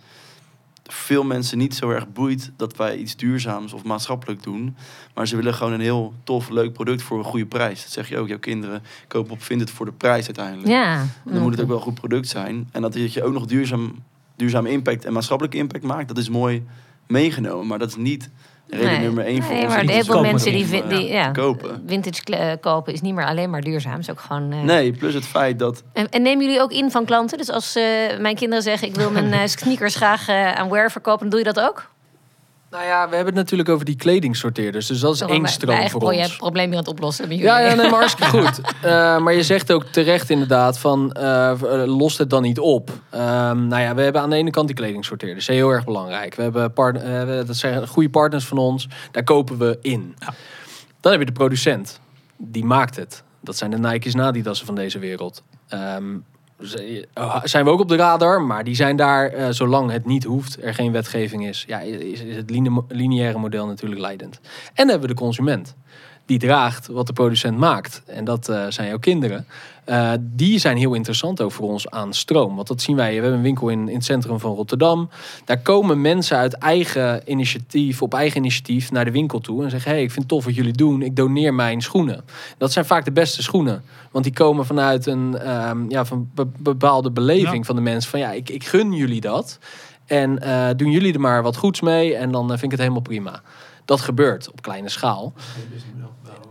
[0.84, 4.76] veel mensen niet zo erg boeit dat wij iets duurzaams of maatschappelijk doen.
[5.14, 7.82] Maar ze willen gewoon een heel tof, leuk product voor een goede prijs.
[7.82, 8.28] Dat zeg je ook.
[8.28, 10.68] Jouw kinderen kopen op Vinted voor de prijs uiteindelijk.
[10.68, 11.06] Ja.
[11.26, 12.70] Dan moet het ook wel een goed product zijn.
[12.72, 14.04] En dat je ook nog duurzaam,
[14.36, 16.64] duurzame impact en maatschappelijke impact maakt, dat is mooi
[17.08, 17.68] meegenomen.
[17.68, 18.30] Maar dat is niet
[18.70, 19.00] reden Nee.
[19.00, 19.74] nummer één voor Nee, ons.
[19.74, 21.84] maar heel iets veel mensen die, die ja, kopen.
[21.88, 24.00] vintage eh, kopen is niet meer alleen maar duurzaam.
[24.00, 24.52] is ook gewoon.
[24.52, 27.38] eh, Nee, plus het feit dat En, en nemen jullie ook in van klanten?
[27.38, 27.84] Dus als eh,
[28.20, 31.60] mijn kinderen zeggen: ik wil mijn sneakers graag aan Wear verkopen, dan doe je dat
[31.60, 31.90] ook?
[32.72, 34.88] Nou ja, we hebben het natuurlijk over die kledingsorteerders.
[34.88, 36.38] Dus dat is één stroom mijn voor ons.
[36.38, 37.52] probleem hier aan het oplossen met jullie.
[37.52, 38.62] Ja, ja nee, maar hartstikke goed.
[38.82, 42.90] Eh, maar je zegt ook terecht inderdaad van, eh, eh, lost het dan niet op?
[43.10, 45.46] Ehm, nou ja, we hebben aan de ene kant die kledingsorteerders.
[45.46, 46.36] Dat is heel erg belangrijk.
[46.36, 48.88] We hebben part- dat zijn goede partners van ons.
[49.12, 50.16] Daar kopen we in.
[50.20, 50.34] Ja.
[51.02, 52.00] Dan heb je de producent.
[52.38, 53.24] Die maakt het.
[53.42, 55.44] Dat zijn de Nike's en Adidas'en van deze wereld.
[55.68, 56.20] Ehm, eh,
[57.44, 60.64] zijn we ook op de radar, maar die zijn daar, eh, zolang het niet hoeft,
[60.64, 64.40] er geen wetgeving is, ja, is, is het line- lineaire model natuurlijk leidend.
[64.44, 65.76] En dan hebben we de consument.
[66.28, 68.02] Die draagt wat de producent maakt.
[68.06, 69.46] En dat eh, zijn jouw kinderen.
[69.84, 72.56] Eh, die zijn heel interessant ook voor ons aan stroom.
[72.56, 73.08] Want dat zien wij.
[73.08, 75.10] We hebben een winkel in, in het centrum van Rotterdam.
[75.46, 79.64] Daar komen mensen uit eigen initiatief, op eigen initiatief naar de winkel toe.
[79.64, 81.02] En zeggen: hey, ik vind het tof wat jullie doen.
[81.02, 82.24] Ik doneer mijn schoenen.
[82.58, 83.84] Dat zijn vaak de beste schoenen.
[84.12, 87.64] Want die komen vanuit een ehm, ja, van be- bepaalde beleving Ja.
[87.64, 88.12] van de mensen.
[88.12, 89.60] Van ja, ik, ik gun jullie dat.
[90.06, 92.16] En eh, doen jullie er maar wat goeds mee.
[92.16, 93.42] En dan vind ik het helemaal prima.
[93.86, 95.34] Dat gebeurt op kleine schaal.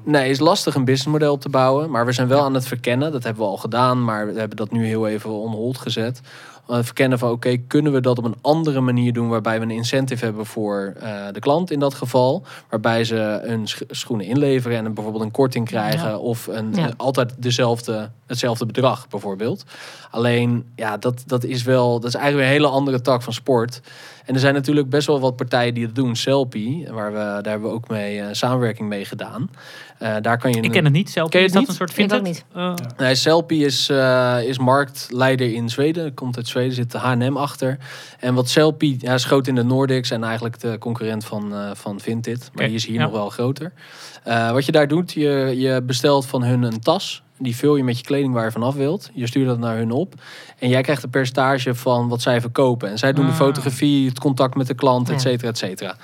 [0.07, 1.91] Nee, is lastig een businessmodel op te bouwen.
[1.91, 3.13] Maar we zijn wel aan het verkennen.
[3.13, 4.05] Dat hebben we al gedaan.
[4.05, 6.21] Maar we hebben dat nu heel even on hold gezet.
[6.67, 9.29] Het verkennen van oké, kunnen we dat op een andere manier doen.
[9.29, 12.43] Waarbij we een incentive hebben voor eh, de klant in dat geval.
[12.71, 14.85] Waarbij ze hun sch- schoenen inleveren.
[14.85, 16.09] En bijvoorbeeld een korting krijgen.
[16.09, 16.17] Ja.
[16.19, 16.87] Of een, Ja.
[16.87, 19.65] eh, altijd dezelfde, hetzelfde bedrag bijvoorbeeld.
[20.11, 22.01] Alleen ja, dat, dat is wel.
[22.01, 23.81] Dat is eigenlijk weer een hele andere tak van sport.
[24.25, 26.17] En er zijn natuurlijk best wel wat partijen die dat doen.
[26.17, 29.51] Selfie, waar we, daar hebben we ook mee eh, samenwerking mee gedaan.
[29.99, 31.69] Eh, daar kan je Ik ken het niet je is dat niet?
[31.69, 32.23] een soort Ik ook vintage?
[32.23, 32.45] niet.
[32.55, 36.15] Eh, Nee, Selfie is, eh, is marktleider in Zweden.
[36.15, 37.79] Komt uit Zweden, zit de H&M achter.
[38.21, 42.01] En wat Selfie, ja, schoot in de Nordics en eigenlijk de concurrent van, eh van
[42.01, 42.39] Vinted.
[42.39, 43.03] Maar Oké, die is hier ja.
[43.03, 43.73] nog wel groter.
[44.25, 47.23] Eh, wat je daar doet, je, je bestelt van hun een tas.
[47.39, 49.11] Die vul je met je kleding waar je vanaf wilt.
[49.15, 50.15] Je stuurt dat naar hun op.
[50.59, 52.91] En jij krijgt een percentage van wat zij verkopen.
[52.91, 53.37] En zij doen de Ah.
[53.37, 55.97] fotografie, het contact met de klant, et cetera, et cetera.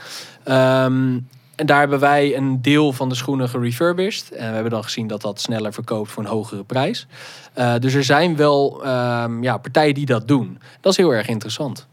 [0.45, 1.19] Ehm,
[1.63, 4.31] en daar hebben wij een deel van de schoenen gerefurbished.
[4.31, 7.07] En we hebben dan gezien dat dat sneller verkoopt voor een hogere prijs.
[7.53, 10.59] Eh, dus er zijn wel ehm, ja, partijen die dat doen.
[10.81, 11.87] Dat is heel erg interessant.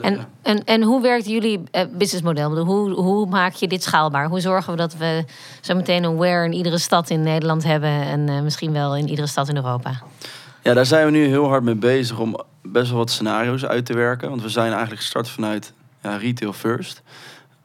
[0.00, 2.58] En, en, en hoe werkt jullie eh, businessmodel?
[2.58, 4.28] Hoe, hoe maak je dit schaalbaar?
[4.28, 5.24] Hoe zorgen we dat we
[5.60, 9.08] zo meteen een wear in iedere stad in Nederland hebben en eh, misschien wel in
[9.08, 10.02] iedere stad in Europa?
[10.62, 13.86] Ja, daar zijn we nu heel hard mee bezig om best wel wat scenario's uit
[13.86, 14.28] te werken.
[14.28, 15.72] Want we zijn eigenlijk gestart vanuit
[16.02, 17.02] ja, retail first.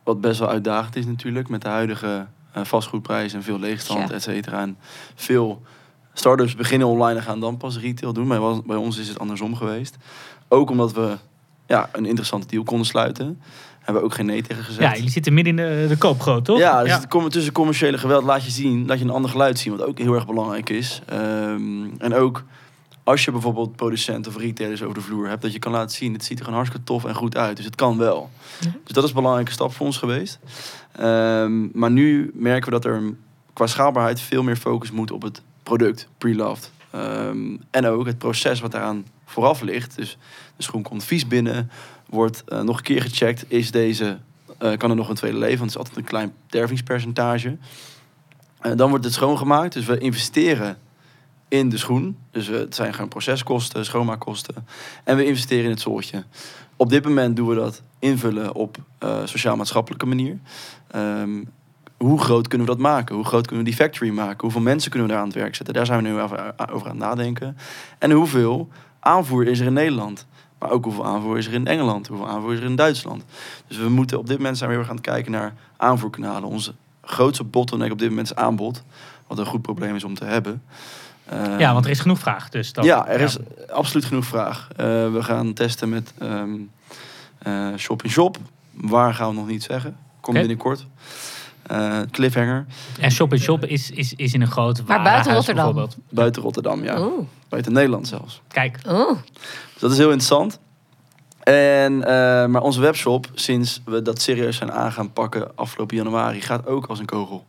[0.06, 4.16] Wat best wel uitdagend is natuurlijk met de huidige eh, vastgoedprijzen en veel leegstand, Ja.
[4.16, 4.60] et cetera.
[4.62, 4.78] En
[5.16, 5.62] veel
[6.14, 8.28] startups beginnen online en gaan dan pas retail doen.
[8.28, 9.98] Bij, wa- bij ons is het andersom geweest.
[10.48, 11.16] Ook omdat we
[11.68, 13.42] ja, een interessante deal konden sluiten.
[13.80, 14.84] Hebben we ook geen nee tegen gezegd.
[14.90, 16.58] ja, jullie zitten midden in de, de koopgroot, toch?
[16.58, 19.60] Ja, dus het kom- tussen commerciële geweld laat je zien, laat je een ander geluid
[19.60, 21.02] zien, wat ook heel erg belangrijk is.
[21.06, 22.44] Ehm, en ook
[23.06, 26.14] als je bijvoorbeeld producenten of retailers over de vloer hebt, dat je kan laten zien,
[26.14, 27.56] het ziet er gewoon hartstikke tof en goed uit.
[27.56, 28.30] Dus het kan wel.
[28.60, 28.72] Ja.
[28.84, 30.40] Dus dat is een belangrijke stap voor ons geweest.
[30.92, 33.14] Ehm, maar nu merken we dat er
[33.54, 36.72] qua schaalbaarheid veel meer focus moet op het product, pre-loved.
[36.92, 39.96] Ehm, en ook het proces wat daaraan vooraf ligt.
[39.96, 40.18] Dus
[40.56, 41.70] de schoen komt vies binnen,
[42.10, 43.46] wordt eh, nog een keer gecheckt.
[43.48, 44.20] Is deze,
[44.58, 45.58] eh, kan er nog een tweede leven?
[45.58, 47.58] Want het is altijd een klein dervingspercentage.
[48.60, 49.74] Eh, dan wordt het schoongemaakt.
[49.74, 50.78] Dus we investeren
[51.48, 52.18] in de schoen.
[52.32, 54.56] Dus we, het zijn gewoon proceskosten, schoonmaakkosten.
[55.04, 56.24] En we investeren in het zooltje.
[56.76, 60.38] Op dit moment doen we dat invullen op eh, sociaal-maatschappelijke manier.
[60.88, 61.44] Ehm,
[61.98, 63.16] hoe groot kunnen we dat maken?
[63.16, 64.42] Hoe groot kunnen we die factory maken?
[64.42, 65.74] Hoeveel mensen kunnen we daar aan het werk zetten?
[65.74, 67.58] Daar zijn we nu over, over aan het nadenken.
[68.00, 70.26] En hoeveel aanvoer is er in Nederland?
[70.60, 72.08] Maar ook hoeveel aanvoer is er in Engeland?
[72.08, 73.26] Hoeveel aanvoer is er in Duitsland?
[73.68, 76.50] Dus we moeten op dit moment zijn we heel erg aan het kijken naar aanvoerkanalen.
[76.50, 78.84] Onze grootste bottleneck op dit moment is aanbod.
[79.28, 80.64] Wat een goed probleem is om te hebben.
[81.30, 82.50] Ehm, Ja, want er is genoeg vraag.
[82.50, 83.38] Dus dat, ja, er is
[83.70, 84.68] absoluut genoeg vraag.
[84.76, 86.50] Eh, we gaan testen met ehm
[87.40, 88.38] eh, Shop in Shop.
[88.72, 89.98] Waar gaan we nog niet zeggen.
[90.20, 90.86] Komt binnenkort.
[91.64, 92.66] Eh, cliffhanger.
[93.00, 95.64] En Shop in Shop is, is, is in een groot buiten warenhuis Rotterdam?
[95.66, 95.98] bijvoorbeeld.
[96.10, 97.00] Buiten Rotterdam, ja.
[97.02, 98.42] Oeh, Buiten Nederland zelfs.
[98.48, 99.18] Kijk, oeh.
[99.74, 100.60] Dus dat is heel interessant.
[101.44, 106.42] En, eh, maar onze webshop, sinds we dat serieus zijn aan gaan pakken afgelopen januari,
[106.42, 107.46] gaat ook als een kogel.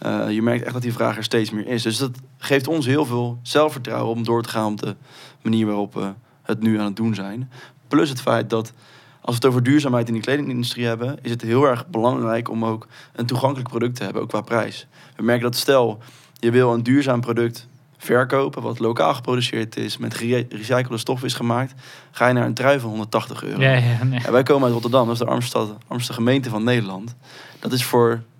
[0.00, 1.82] Eh, je merkt echt dat die vraag er steeds meer is.
[1.82, 4.96] Dus dat geeft ons heel veel zelfvertrouwen om door te gaan op de
[5.42, 7.50] manier waarop we het nu aan het doen zijn.
[7.88, 8.72] Plus het feit dat
[9.20, 12.64] als we het over duurzaamheid in de kledingindustrie hebben, is het heel erg belangrijk om
[12.64, 14.86] ook een toegankelijk product te hebben, ook qua prijs.
[15.16, 15.98] We merken dat stel,
[16.38, 21.34] je wil een duurzaam product verkopen, wat lokaal geproduceerd is, met gere- gerecyclede stof is
[21.34, 21.74] gemaakt,
[22.10, 23.60] ga je naar een trui van 180 euro.
[23.60, 24.20] ja, ja, nee.
[24.24, 27.14] En wij komen uit Rotterdam, dat is de armste, armste gemeente van Nederland.
[27.58, 28.22] Dat is voor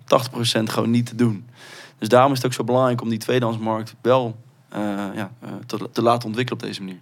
[0.69, 1.45] gewoon niet te doen.
[1.97, 4.35] Dus daarom is het ook zo belangrijk om die tweedehandsmarkt wel
[4.69, 4.79] eh,
[5.15, 6.99] ja, eh, te, te laten ontwikkelen op deze manier.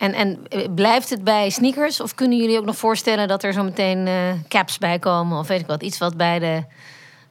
[0.00, 2.00] En, en eh, blijft het bij sneakers?
[2.00, 5.38] Of kunnen jullie ook nog voorstellen dat er zo meteen eh, caps bij komen?
[5.38, 6.64] Of weet ik wat, iets wat bij de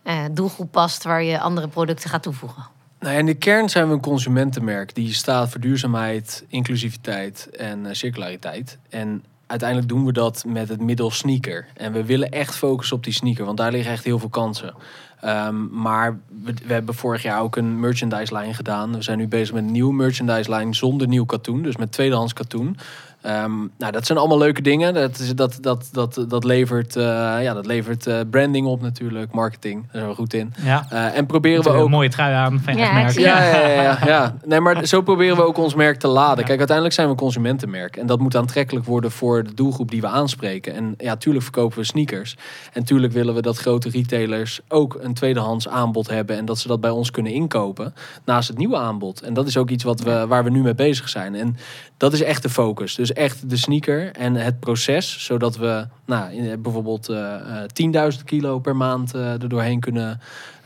[0.04, 2.64] eh, doelgroep past waar je andere producten gaat toevoegen?
[3.00, 7.96] Nou, ja, in de kern zijn we een consumentenmerk die staat voor duurzaamheid, inclusiviteit en
[7.96, 8.78] circulariteit.
[8.90, 11.66] En uiteindelijk doen we dat met het middel sneaker.
[11.74, 14.74] En we willen echt focussen op die sneaker, want daar liggen echt heel veel kansen.
[15.22, 18.96] Ehm, maar we, hebben vorig jaar ook een merchandise lijn gedaan.
[18.96, 22.34] We zijn nu bezig met een nieuwe merchandise lijn zonder nieuw katoen, dus met tweedehands
[22.34, 22.78] katoen.
[23.22, 24.94] Ehm, nou, dat zijn allemaal leuke dingen.
[24.94, 27.04] Dat, is, dat, dat, dat, dat levert, eh,
[27.42, 29.82] ja, dat levert eh, branding op natuurlijk, marketing.
[29.82, 30.54] Daar zijn we goed in.
[30.64, 30.86] Ja.
[30.90, 31.90] Eh, en proberen we Een ook...
[31.90, 33.20] mooie trui aan van je Ja, merk.
[33.20, 34.36] Ja, ja, ja, ja, ja.
[34.46, 36.40] Nee, maar zo proberen we ook ons merk te laden.
[36.40, 36.44] Ja.
[36.44, 37.98] Kijk, uiteindelijk zijn we een consumentenmerk.
[37.98, 40.76] En dat moet aantrekkelijk worden voor de doelgroep die we aanspreken.
[40.76, 42.38] En ja, tuurlijk verkopen we sneakers.
[42.74, 46.38] En tuurlijk willen we dat grote retailers ook een tweedehands aanbod hebben.
[46.38, 47.94] En dat ze dat bij ons kunnen inkopen.
[48.26, 49.22] Naast het nieuwe aanbod.
[49.22, 51.36] En dat is ook iets wat we, waar we nu mee bezig zijn.
[51.36, 51.58] En
[51.98, 52.96] dat is echt de focus.
[52.96, 55.26] Dus echt de sneaker en het proces.
[55.26, 60.20] Zodat we nou, bijvoorbeeld eh eh, 10.000 kilo per maand eh er doorheen kunnen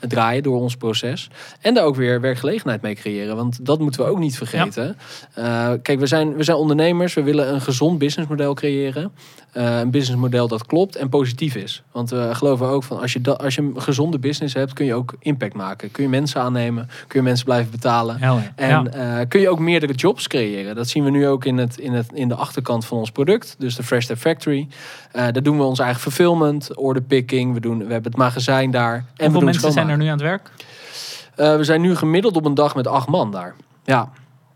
[0.08, 1.30] draaien door ons proces.
[1.62, 3.36] En daar ook weer werkgelegenheid mee creëren.
[3.36, 4.98] Want dat moeten we ook niet vergeten.
[5.34, 7.14] Eh, kijk, we zijn, we zijn ondernemers.
[7.14, 9.12] We willen een gezond businessmodel creëren.
[9.52, 11.84] Eh, een businessmodel dat klopt en positief is.
[11.92, 14.86] Want we geloven ook van als je, dat, als je een gezonde business hebt, kun
[14.86, 15.92] je ook impact maken.
[15.92, 18.20] Kun je mensen aannemen, kun je mensen blijven betalen.
[18.20, 18.52] Helder.
[18.56, 19.20] En ja.
[19.20, 20.76] eh, kun je ook meerdere jobs creëren.
[20.76, 23.56] Dat zien we nu ook in, het, in, het, in de achterkant van ons product.
[23.58, 24.68] Dus de Fresh Step Factory.
[25.12, 27.54] Daar doen we ons eigen fulfillment, order picking.
[27.54, 29.06] We, doen, we hebben het magazijn daar.
[29.16, 29.93] En we doen mensen zijn.
[29.94, 30.52] Er nu aan het werk?
[31.36, 33.56] Eh, we zijn nu gemiddeld op een dag met acht man daar.
[33.84, 34.10] Ja,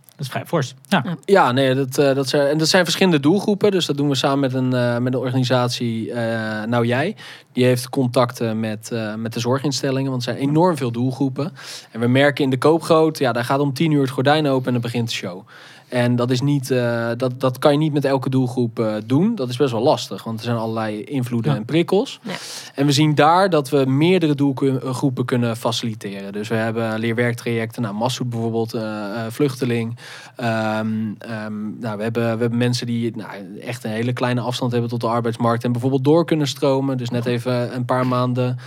[0.06, 0.74] Dat is vrij fors.
[0.88, 1.04] Ja.
[1.26, 3.72] ja nee, dat, eh, dat, zijn, en dat zijn verschillende doelgroepen.
[3.72, 7.16] Dus dat doen we samen met een, eh, met een organisatie, eh, Nou Jij.
[7.54, 11.52] Die heeft contacten met, eh, met de zorginstellingen, want er zijn enorm veel doelgroepen.
[11.92, 14.66] En we merken in de koopgroot, ja, daar gaat om tien uur het gordijn open
[14.66, 15.48] en dan begint de show.
[15.90, 19.36] En dat, is niet, eh, dat, dat kan je niet met elke doelgroep eh, doen.
[19.36, 21.58] Dat is best wel lastig, want er zijn allerlei invloeden Ja.
[21.58, 22.20] en prikkels.
[22.22, 22.34] Ja.
[22.76, 26.34] En we zien daar dat we meerdere doelgroepen kunnen faciliteren.
[26.34, 29.98] Dus we hebben leerwerktrajecten, nou Massoud bijvoorbeeld, eh, eh, vluchteling.
[30.36, 30.88] Ehm,
[31.20, 33.30] ehm, nou, we, hebben, we hebben mensen die nou,
[33.62, 36.98] echt een hele kleine afstand hebben tot de arbeidsmarkt en bijvoorbeeld door kunnen stromen.
[36.98, 38.58] Dus net even een paar maanden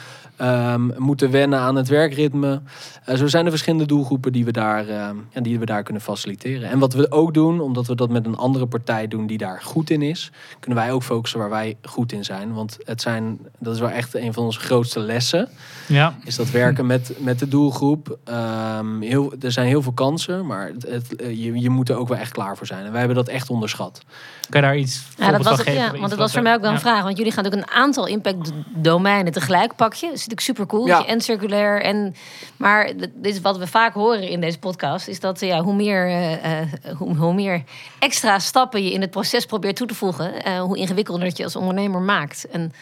[0.40, 2.60] ehm, moeten wennen aan het werkritme.
[3.04, 6.02] Eh, zo zijn er verschillende doelgroepen die we, daar, ehm, ja, die we daar kunnen
[6.02, 6.70] faciliteren.
[6.70, 9.60] En wat we ook doen, omdat we dat met een andere partij doen die daar
[9.62, 12.52] goed in is, kunnen wij ook focussen waar wij goed in zijn.
[12.52, 15.48] Want het zijn, dat is wel echt een van onze grootste lessen
[15.88, 16.14] ja.
[16.24, 18.18] is dat werken met, met de doelgroep.
[18.24, 21.96] Ehm, heel, er zijn heel veel kansen, maar het, het- eh, je, je moet er
[21.96, 22.84] ook wel echt klaar voor zijn.
[22.84, 24.02] En wij hebben dat echt onderschat.
[24.48, 25.80] Kan je daar iets Ja, dat was het, geven?
[25.80, 26.80] ja, Iets want dat was voor mij ook wel een ja.
[26.80, 27.02] vraag.
[27.02, 30.12] Want jullie gaan ook een aantal impact-domeinen tegelijk pakken.
[30.12, 30.86] Is natuurlijk super cool.
[30.86, 31.06] Ja.
[31.06, 31.82] En circulair.
[31.82, 32.14] En,
[32.56, 35.08] maar dit is wat we vaak horen in deze podcast.
[35.08, 37.62] Is dat ja, hoe, meer, eh, eh, hoe, hoe meer
[37.98, 40.44] extra stappen je in het proces probeert toe te voegen.
[40.44, 42.46] eh, hoe ingewikkelder het je als ondernemer maakt.
[42.50, 42.72] En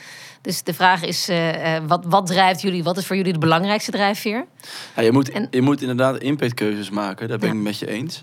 [0.43, 2.83] dus de vraag is, eh, eh, wat, wat drijft jullie?
[2.83, 4.47] Wat is voor jullie de belangrijkste drijfveer?
[4.97, 7.29] Ja, je, moet, En- je moet inderdaad impactkeuzes maken.
[7.29, 7.61] Daar ben ik Ja.
[7.61, 8.23] met je eens.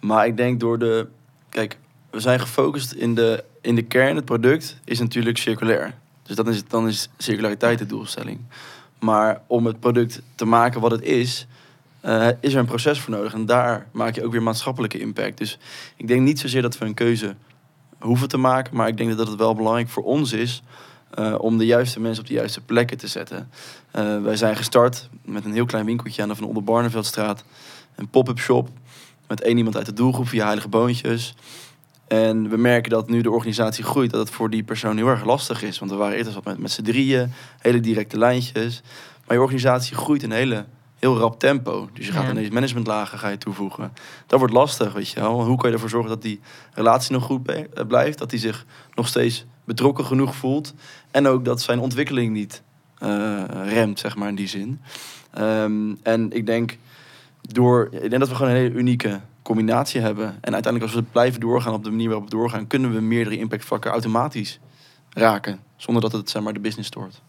[0.00, 1.06] Maar ik denk door de...
[1.48, 1.76] Kijk,
[2.10, 4.16] we zijn gefocust in de, in de kern.
[4.16, 5.94] Het product is natuurlijk circulair.
[6.30, 8.40] Dus dat is, dan is circulariteit de doelstelling.
[8.98, 11.46] Maar om het product te maken wat het is...
[12.00, 13.32] eh, is er een proces voor nodig.
[13.32, 15.38] En daar maak je ook weer maatschappelijke impact.
[15.38, 15.58] Dus
[15.96, 17.34] ik denk niet zozeer dat we een keuze
[17.98, 18.76] hoeven te maken.
[18.76, 20.62] Maar ik denk dat het wel belangrijk voor ons is...
[21.14, 23.50] eh, om de juiste mensen op de juiste plekken te zetten.
[23.90, 27.44] Eh, wij zijn gestart met een heel klein winkeltje aan de Van Oldenbarneveldstraat.
[27.94, 28.68] Een pop-up shop
[29.28, 31.34] met één iemand uit de doelgroep via Heilige Boontjes.
[32.10, 35.24] En we merken dat nu de organisatie groeit, dat het voor die persoon heel erg
[35.24, 35.78] lastig is.
[35.78, 38.82] Want we waren eerst al met, met z'n drieën, hele directe lijntjes.
[39.26, 40.64] Maar je organisatie groeit in een hele,
[40.98, 41.88] heel rap tempo.
[41.92, 42.30] Dus je gaat Ja.
[42.30, 43.92] ineens managementlagen ga je toevoegen.
[44.26, 45.44] Dat wordt lastig, weet je wel.
[45.44, 46.40] Hoe kan je ervoor zorgen dat die
[46.74, 48.18] relatie nog goed eh, blijft?
[48.18, 50.74] Dat hij zich nog steeds betrokken genoeg voelt.
[51.10, 52.62] En ook dat zijn ontwikkeling niet
[52.98, 54.80] eh, remt, zeg maar, in die zin.
[55.30, 56.76] Ehm, en ik denk,
[57.40, 59.20] door, ik denk dat we gewoon een hele unieke
[59.54, 60.26] combinatie hebben.
[60.40, 62.66] En uiteindelijk als we blijven doorgaan op de manier waarop we doorgaan...
[62.66, 64.60] kunnen we meerdere impactvlakken automatisch
[65.08, 65.60] raken.
[65.76, 67.22] Zonder dat het zeg maar, de business stoort.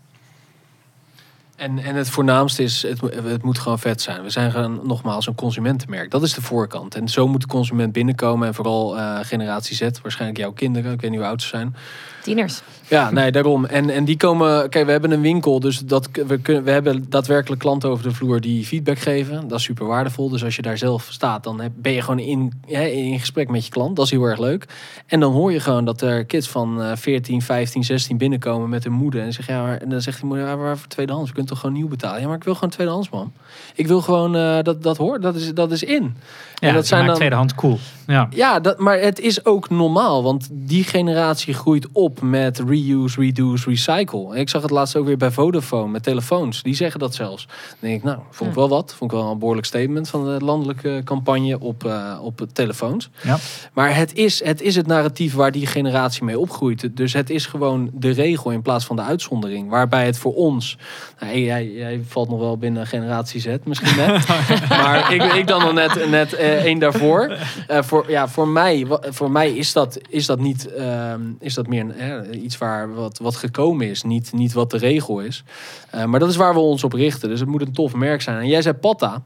[1.56, 4.24] En, en het voornaamste is, het, het moet gewoon vet zijn.
[4.24, 6.12] We zijn gewoon nogmaals een consumentenmerk.
[6.12, 6.96] Dat is de voorkant.
[6.96, 8.48] En zo moet de consument binnenkomen.
[8.48, 10.94] En vooral eh, generatie Z, waarschijnlijk jouw kinderen.
[10.94, 11.76] Ik weet niet hoe oud ze zijn.
[12.22, 12.62] Tieners.
[12.88, 13.66] Ja, nee, daarom.
[13.66, 14.70] En, en die komen.
[14.70, 18.12] Kijk, we hebben een winkel, dus dat, we, kunnen, we hebben daadwerkelijk klanten over de
[18.14, 19.48] vloer die feedback geven.
[19.48, 20.30] Dat is super waardevol.
[20.30, 23.50] Dus als je daar zelf staat, dan heb- ben je gewoon in, hè, in gesprek
[23.50, 23.96] met je klant.
[23.96, 24.66] Dat is heel erg leuk.
[25.06, 28.84] En dan hoor je gewoon dat er kids van eh 14, 15, 16 binnenkomen met
[28.84, 29.22] hun moeder.
[29.22, 31.30] En, zeg, ja, maar, en dan zegt die moeder, ja, waar voor tweedehands?
[31.30, 32.22] Je kunt toch gewoon nieuw betalen?
[32.22, 33.32] Ja, maar ik wil gewoon tweedehands, man.
[33.76, 36.04] Ik wil gewoon eh, dat, dat hoor, dat is, dat is in.
[36.04, 37.20] Ja, en dat dat zijn maakt dan.
[37.20, 37.80] tweedehands cool.
[38.08, 38.28] Ja.
[38.30, 40.24] Ja, dat, maar het is ook normaal.
[40.24, 44.38] Want die generatie groeit op met reuse, reduce, recycle.
[44.38, 46.63] Ik zag het laatst ook weer bij Vodafone met telefoons.
[46.63, 47.45] Die zeggen dat zelfs.
[47.45, 48.93] Dan denk ik, nou, vond ik wel wat.
[48.97, 53.10] Vond ik wel een behoorlijk statement van de landelijke campagne op, eh, op telefoons.
[53.24, 53.38] Ja.
[53.74, 56.97] Maar het is, het is het narratief waar die generatie mee opgroeit.
[56.97, 59.69] Dus het is gewoon de regel in plaats van de uitzondering.
[59.69, 60.78] Waarbij het voor ons,
[61.19, 64.28] nou, jij, jij valt nog wel binnen generatie Z misschien net.
[64.69, 67.38] maar ik, ik dan nog net, net eh, één daarvoor.
[67.67, 71.67] Eh, voor, ja, voor, mij, voor mij is dat, is dat niet ehm, is dat
[71.67, 74.04] meer een, eh, iets waar wat, wat gekomen is.
[74.04, 75.44] Niet, niet wat de regel is.
[75.90, 77.30] Eh, maar dat is waar we ons op richten.
[77.30, 78.38] Dus het moet een tof merk zijn.
[78.38, 79.22] En jij zei Patta.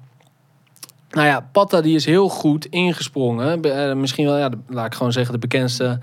[1.09, 3.61] Nou ja, Patta die is heel goed ingesprongen.
[3.61, 5.99] Be- eh, misschien wel, ja, de- laat ik gewoon zeggen, de bekendste,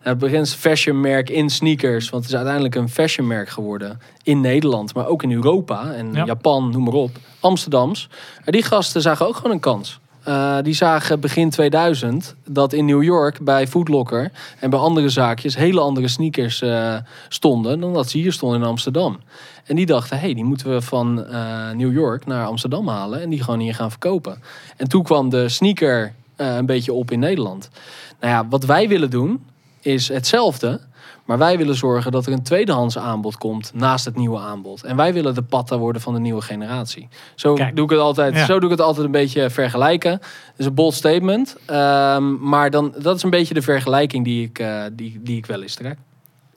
[0.00, 2.10] het bekendste fashionmerk in sneakers.
[2.10, 6.24] Want het is uiteindelijk een fashionmerk geworden in Nederland, maar ook in Europa en Ja.
[6.24, 7.10] Japan, noem maar op.
[7.40, 8.08] Amsterdams.
[8.44, 10.00] Die gasten zagen ook gewoon een kans.
[10.24, 14.30] Eh, die zagen begin 2000 dat in New York bij Foot Locker
[14.60, 16.96] en bij andere zaakjes hele andere sneakers eh,
[17.28, 19.20] stonden dan dat ze hier stonden in Amsterdam.
[19.64, 23.22] En die dachten, hé, hey, die moeten we van eh, New York naar Amsterdam halen
[23.22, 24.42] en die gewoon hier gaan verkopen.
[24.76, 27.70] En toen kwam de sneaker een beetje op in Nederland.
[28.20, 29.44] Nou ja, wat wij willen doen
[29.80, 30.80] is hetzelfde.
[31.24, 34.82] Maar wij willen zorgen dat er een tweedehands aanbod komt naast het nieuwe aanbod.
[34.84, 37.08] En wij willen de patta worden van de nieuwe generatie.
[37.34, 37.76] Zo, Kijk.
[37.76, 38.44] doe ik, het altijd, Ja.
[38.44, 40.10] zo doe ik het altijd een beetje vergelijken.
[40.20, 40.20] Dat
[40.56, 41.56] is een bold statement.
[41.66, 45.46] Ehm, maar dan, dat is een beetje de vergelijking die ik, eh, die, die ik
[45.46, 45.96] wel eens trek.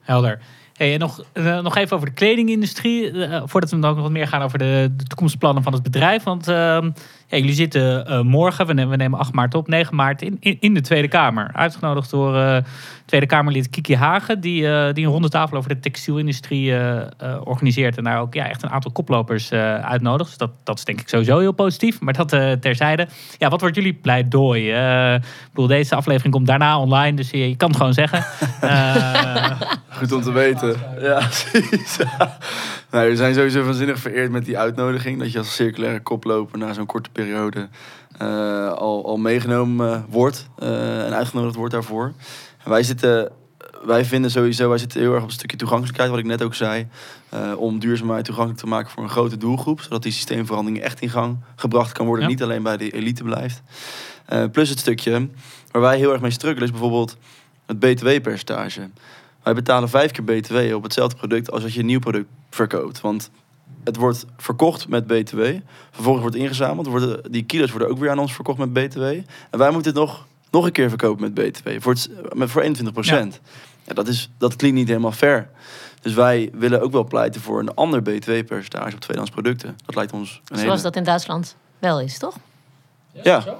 [0.00, 0.38] Helder.
[0.76, 3.10] Hey, en nog, eh, nog even over de kledingindustrie.
[3.10, 5.82] eh, voordat we dan ook nog wat meer gaan over de, de toekomstplannen van het
[5.82, 6.22] bedrijf.
[6.22, 6.84] Want ehm,
[7.26, 10.56] ja, jullie zitten morgen, we nemen, we nemen 8 maart op, 9 maart in, in,
[10.60, 11.50] in de Tweede Kamer.
[11.52, 12.62] Uitgenodigd door
[13.06, 14.40] Tweede Kamerlid Kiki Hagen.
[14.40, 17.06] Die, eh, die een ronde tafel over de textielindustrie eh, eh,
[17.44, 17.96] organiseert.
[17.96, 20.28] En daar ook ja, echt een aantal koplopers eh, uitnodigt.
[20.28, 22.00] Dus dat, dat is denk ik sowieso heel positief.
[22.00, 22.28] Maar dat
[22.60, 23.06] terzijde.
[23.38, 24.72] Ja, wat wordt jullie pleidooi?
[24.72, 27.16] Eh, ik bedoel, deze aflevering komt daarna online.
[27.16, 28.24] Dus je, je kan het gewoon zeggen.
[28.60, 29.50] Eh,
[29.88, 30.76] Goed om te weten.
[31.00, 31.18] Ja,
[31.50, 31.96] precies.
[32.90, 35.18] nou, we zijn sowieso waanzinnig vereerd met die uitnodiging.
[35.18, 37.68] Dat je als circulaire koploper na zo'n korte periode
[38.18, 40.48] eh, al, al meegenomen wordt.
[40.58, 42.12] eh, en uitgenodigd wordt daarvoor.
[42.66, 43.32] En wij zitten...
[43.84, 46.54] Wij vinden sowieso, wij zitten heel erg op een stukje toegankelijkheid, wat ik net ook
[46.54, 46.88] zei.
[47.28, 49.80] eh, om duurzaamheid toegankelijk te maken voor een grote doelgroep.
[49.80, 52.24] Zodat die systeemverandering echt in gang gebracht kan worden.
[52.24, 52.30] Ja.
[52.30, 53.62] Niet alleen bij de elite blijft.
[54.26, 55.28] Eh, plus het stukje
[55.70, 57.16] waar wij heel erg mee struggelen is bijvoorbeeld
[57.66, 58.90] het btw-percentage.
[59.42, 63.00] Wij betalen vijf keer btw op hetzelfde product als als je een nieuw product verkoopt.
[63.00, 63.30] Want
[63.84, 65.42] het wordt verkocht met btw.
[65.90, 66.86] Vervolgens wordt ingezameld.
[66.86, 69.00] Worden, die kilo's worden ook weer aan ons verkocht met btw.
[69.50, 71.68] En wij moeten het nog, nog een keer verkopen met btw.
[71.78, 73.40] Voor, het, met, voor 21 procent.
[73.84, 73.94] Ja.
[73.94, 75.48] dat, is, dat klinkt niet helemaal fair.
[76.00, 79.78] Dus wij willen ook wel pleiten voor een ander btw-percentage op tweedehands producten.
[79.86, 80.82] Dat lijkt ons een Zoals hele...
[80.82, 82.36] dat in Duitsland wel is, toch?
[83.22, 83.58] Ja,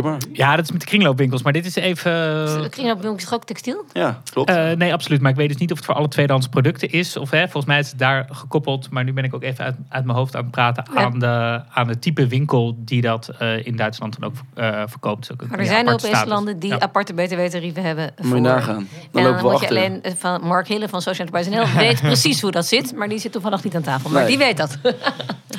[0.00, 0.20] blijkbaar.
[0.32, 1.42] Ja, dat is met de kringloopwinkels.
[1.42, 2.12] Maar dit is even...
[2.12, 3.84] Uh, Kringloopwinkel is ook textiel?
[3.92, 4.50] Ja, klopt.
[4.50, 5.20] Eh, nee, absoluut.
[5.20, 7.16] Maar ik weet dus niet of het voor alle tweedehands producten is.
[7.16, 8.90] Of hè, volgens mij is het daar gekoppeld.
[8.90, 10.84] Maar nu ben ik ook even uit, uit mijn hoofd aan het praten.
[10.94, 11.00] Ja.
[11.04, 15.32] Aan, de, aan de type winkel die dat eh, in Duitsland dan ook eh, verkoopt.
[15.32, 16.28] Ook Maar er zijn Europese status.
[16.32, 16.80] landen die Ja.
[16.80, 18.04] aparte btw-tarieven hebben.
[18.16, 18.88] Moet je voor- nagaan.
[19.10, 19.76] Dan en lopen we moet je achter.
[19.78, 23.18] alleen van Mark Hille van Social Enterprise NL weet precies hoe dat zit, maar die
[23.18, 24.10] zit toevallig niet aan tafel.
[24.10, 24.28] Maar Nee.
[24.30, 24.78] die weet dat.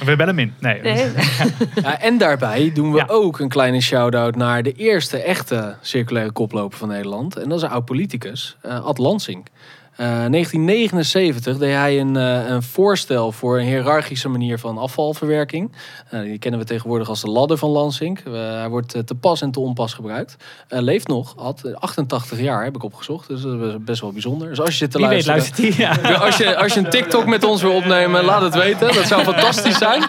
[0.05, 0.53] We bellen hem in.
[0.59, 0.81] Nee.
[0.81, 1.05] Nee.
[1.83, 3.05] Ja, en daarbij doen we Ja.
[3.07, 7.36] ook een kleine shout-out naar de eerste echte circulaire koploper van Nederland.
[7.36, 9.45] En dat is een oud politicus, eh, Ad Lansing.
[9.95, 15.71] Eh 1979 deed hij een, eh, een voorstel voor een hiërarchische manier van afvalverwerking.
[16.10, 18.19] Eh, die kennen we tegenwoordig als de ladder van Lansing.
[18.25, 20.36] Eh, hij wordt eh, te pas en te onpas gebruikt.
[20.67, 23.27] Eh, leeft nog, Ad, eh, 88 jaar heb ik opgezocht.
[23.27, 24.49] Dus dat is best wel bijzonder.
[24.49, 25.62] Dus als je zit te Wie weet luisteren...
[25.63, 26.12] luistert hij.
[26.13, 26.17] Ja.
[26.25, 28.93] Als je, als je een TikTok met ons wil opnemen, laat het weten.
[28.93, 30.03] Dat zou fantastisch zijn.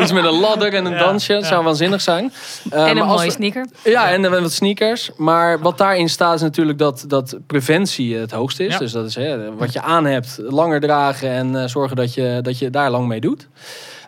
[0.00, 1.32] Iets met een ladder en een Ja, dansje.
[1.32, 1.48] Dat ja.
[1.48, 2.32] zou waanzinnig zijn.
[2.70, 3.66] Eh, en een mooie we- sneaker.
[3.84, 5.10] Ja, en eh, wat sneakers.
[5.16, 8.72] Maar wat daarin staat is natuurlijk dat, dat preventie het hoogste is.
[8.72, 8.78] Ja.
[8.78, 9.16] Dus dat is
[9.56, 13.06] wat je aan hebt, langer dragen en eh, zorgen dat je, dat je daar lang
[13.06, 13.48] mee doet.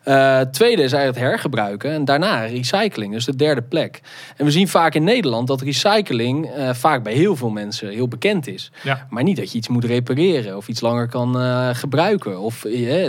[0.03, 1.91] Eh, tweede is eigenlijk het hergebruiken.
[1.91, 3.13] En daarna recycling.
[3.13, 4.01] Dus de derde plek.
[4.37, 8.09] En we zien vaak in Nederland dat recycling eh, vaak bij heel veel mensen heel
[8.09, 8.73] bekend is.
[8.83, 9.07] Ja.
[9.11, 12.39] Maar niet dat je iets moet repareren of iets langer kan eh, gebruiken.
[12.41, 12.65] Of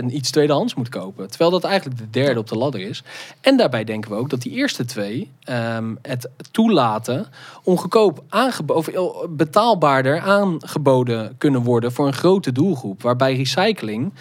[0.08, 1.28] iets tweedehands moet kopen.
[1.28, 3.02] Terwijl dat eigenlijk de derde op de ladder is.
[3.40, 7.26] En daarbij denken we ook dat die eerste twee ehm, het toelaten
[7.64, 8.88] om goedkoop aangebo- of
[9.28, 13.02] betaalbaarder aangeboden kunnen worden voor een grote doelgroep.
[13.02, 14.12] Waarbij recycling,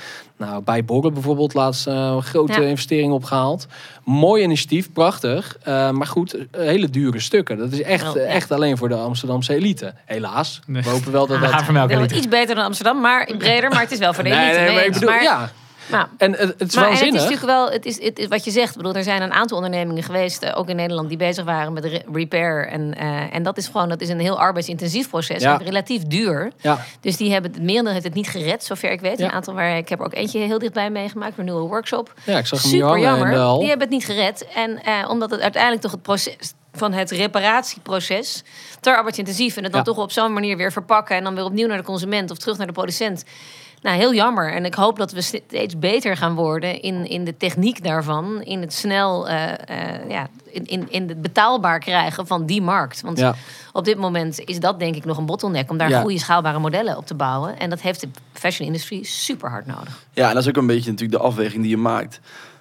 [0.42, 2.68] nou bij Borrel bijvoorbeeld laatst eh, een grote Ja.
[2.68, 3.68] investering opgehaald.
[4.04, 5.58] Mooi initiatief, prachtig.
[5.64, 7.58] eh, maar goed, eh, hele dure stukken.
[7.58, 9.94] Dat is echt, eh, echt alleen voor de Amsterdamse elite.
[10.06, 10.60] Helaas.
[10.68, 10.82] Nee.
[10.84, 11.52] We hopen wel dat dat...
[11.52, 12.16] havermelk Wel elite.
[12.16, 13.70] iets beter dan Amsterdam, maar breder.
[13.70, 14.56] Maar het is wel voor de Nee, elite.
[14.58, 15.00] nee, mee maar ik eens.
[15.00, 15.52] bedoel, Maar- ja.
[15.92, 18.28] Nou, En het, het is Maar en het is natuurlijk wel, het is, het is
[18.28, 18.76] wat je zegt.
[18.78, 21.86] Bedoel, er zijn een aantal ondernemingen geweest, eh, ook in Nederland, die bezig waren met
[21.86, 22.68] re- repair.
[22.68, 25.42] En, eh, en dat is gewoon, dat is een heel arbeidsintensief proces.
[25.42, 25.60] Ja.
[25.60, 26.52] en relatief duur.
[26.62, 29.18] Ja, Dus die hebben het merendeel heeft het niet gered, zover ik weet.
[29.18, 29.26] Ja.
[29.26, 32.14] Een aantal waar ik heb er ook eentje heel dichtbij meegemaakt, een nieuwe workshop.
[32.26, 33.30] ja, ik zag hem Super jammer.
[33.60, 34.48] Die hebben het niet gered.
[34.56, 36.36] En eh, omdat het uiteindelijk toch het proces
[36.74, 38.44] van het reparatieproces
[38.80, 39.86] te arbeidsintensief en het dan Ja.
[39.94, 42.58] toch op zo'n manier weer verpakken en dan weer opnieuw naar de consument of terug
[42.58, 43.24] naar de producent.
[43.82, 44.54] Nou, heel jammer.
[44.54, 48.42] En ik hoop dat we steeds beter gaan worden in, in de techniek daarvan.
[48.42, 53.02] In het snel, eh, eh, ja, in, in, in het betaalbaar krijgen van die markt.
[53.02, 53.36] Want Ja.
[53.74, 55.70] op dit moment is dat denk ik nog een bottleneck.
[55.70, 56.02] Om daar Ja.
[56.02, 57.60] goede schaalbare modellen op te bouwen.
[57.60, 60.06] En dat heeft de fashion industry super hard nodig.
[60.14, 62.20] Ja, en dat is ook een beetje natuurlijk de afweging die je maakt.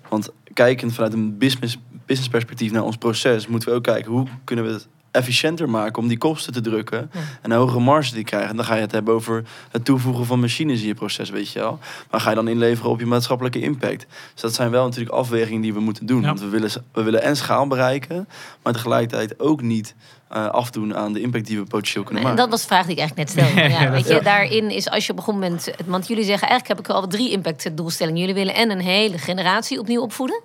[0.08, 4.26] Want kijkend vanuit een business, business perspectief naar ons proces, moeten we ook kijken hoe
[4.44, 7.20] kunnen we het efficiënter maken om die kosten te drukken Ja.
[7.42, 8.50] en een hogere marge te krijgen.
[8.50, 11.52] En dan ga je het hebben over het toevoegen van machines in je proces, weet
[11.52, 11.78] je wel.
[12.10, 14.06] Maar ga je dan inleveren op je maatschappelijke impact.
[14.32, 16.20] Dus dat zijn wel natuurlijk afwegingen die we moeten doen.
[16.20, 16.26] Ja.
[16.26, 18.28] Want we willen, we willen en schaal bereiken,
[18.62, 19.94] maar tegelijkertijd ook niet
[20.28, 22.42] eh, afdoen aan de impact die we potentieel kunnen En maken.
[22.42, 23.68] dat was de vraag die ik eigenlijk net stelde.
[23.84, 25.70] Ja, weet je, daarin is als je op een gegeven moment...
[25.86, 28.20] Want jullie zeggen, eigenlijk heb ik al drie impactdoelstellingen.
[28.20, 30.40] Jullie willen en een hele generatie opnieuw opvoeden.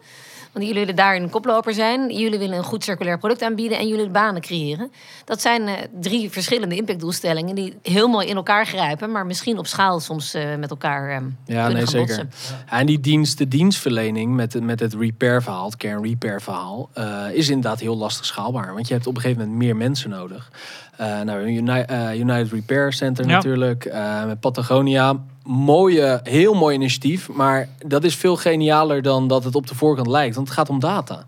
[0.56, 2.10] Want jullie willen daarin een koploper zijn.
[2.16, 3.78] Jullie willen een goed circulair product aanbieden.
[3.78, 4.92] En jullie willen banen creëren.
[5.26, 7.56] Dat zijn eh, drie verschillende impactdoelstellingen...
[7.56, 9.12] die heel mooi in elkaar grijpen.
[9.12, 12.28] Maar misschien op schaal soms eh, met elkaar eh, Ja, kunnen nee, zeker.
[12.70, 17.50] Ja, en die dienst, de dienstverlening met, het- met het repair-verhaal, het kern-repair-verhaal, eh, is
[17.50, 18.74] inderdaad heel lastig schaalbaar.
[18.74, 20.52] Want je hebt op een gegeven moment meer mensen nodig.
[20.98, 23.32] Eh nou, Uni- eh, United Repair Center Ja.
[23.32, 25.14] natuurlijk, eh, met Patagonia.
[25.44, 30.08] Mooie, heel mooi initiatief, maar dat is veel genialer dan dat het op de voorkant
[30.08, 30.36] lijkt.
[30.36, 31.26] Want het gaat om data.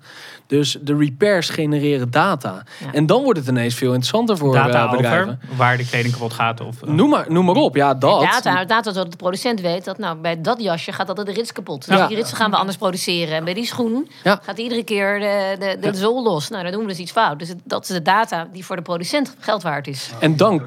[0.47, 2.63] Dus de repairs genereren data.
[2.85, 2.91] Ja.
[2.93, 5.39] En dan wordt het ineens veel interessanter voor Data eh, bedrijven.
[5.43, 6.61] over waar de kleding kapot gaat.
[6.61, 8.21] Of, eh, Noem maar, noem maar op, ja, dat.
[8.21, 11.51] Data, data zodat de producent weet dat nou, bij dat jasje gaat altijd de rits
[11.51, 11.85] kapot.
[11.85, 12.07] Dus Ja.
[12.07, 13.35] die ritsen gaan we anders produceren.
[13.35, 14.39] En bij die schoen Ja.
[14.43, 16.49] gaat iedere keer de, de, de zool los.
[16.49, 17.39] Nou, dan doen we dus iets fout.
[17.39, 20.11] Dus dat is de data die voor de producent geld waard is.
[20.19, 20.61] En dan,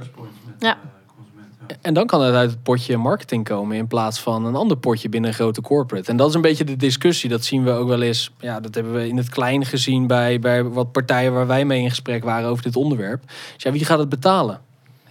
[0.59, 0.77] Ja.
[1.81, 5.09] En dan kan het uit het potje marketing komen in plaats van een ander potje
[5.09, 6.11] binnen een grote corporate.
[6.11, 7.31] En dat is een beetje de discussie.
[7.31, 8.31] Dat zien we ook wel eens.
[8.39, 11.83] Ja, dat hebben we in het klein gezien bij, bij wat partijen waar wij mee
[11.83, 13.23] in gesprek waren over dit onderwerp.
[13.55, 14.61] Dus ja, wie gaat het betalen?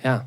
[0.04, 0.26] Ja,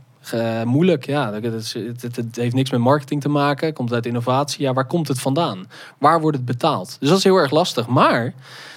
[0.64, 1.06] moeilijk.
[1.06, 3.72] Ja, het, het, het heeft niks met marketing te maken.
[3.72, 4.62] Komt uit innovatie.
[4.62, 5.66] Ja, waar komt het vandaan?
[5.98, 6.96] Waar wordt het betaald?
[7.00, 7.86] Dus dat is heel erg lastig.
[7.86, 8.34] Maar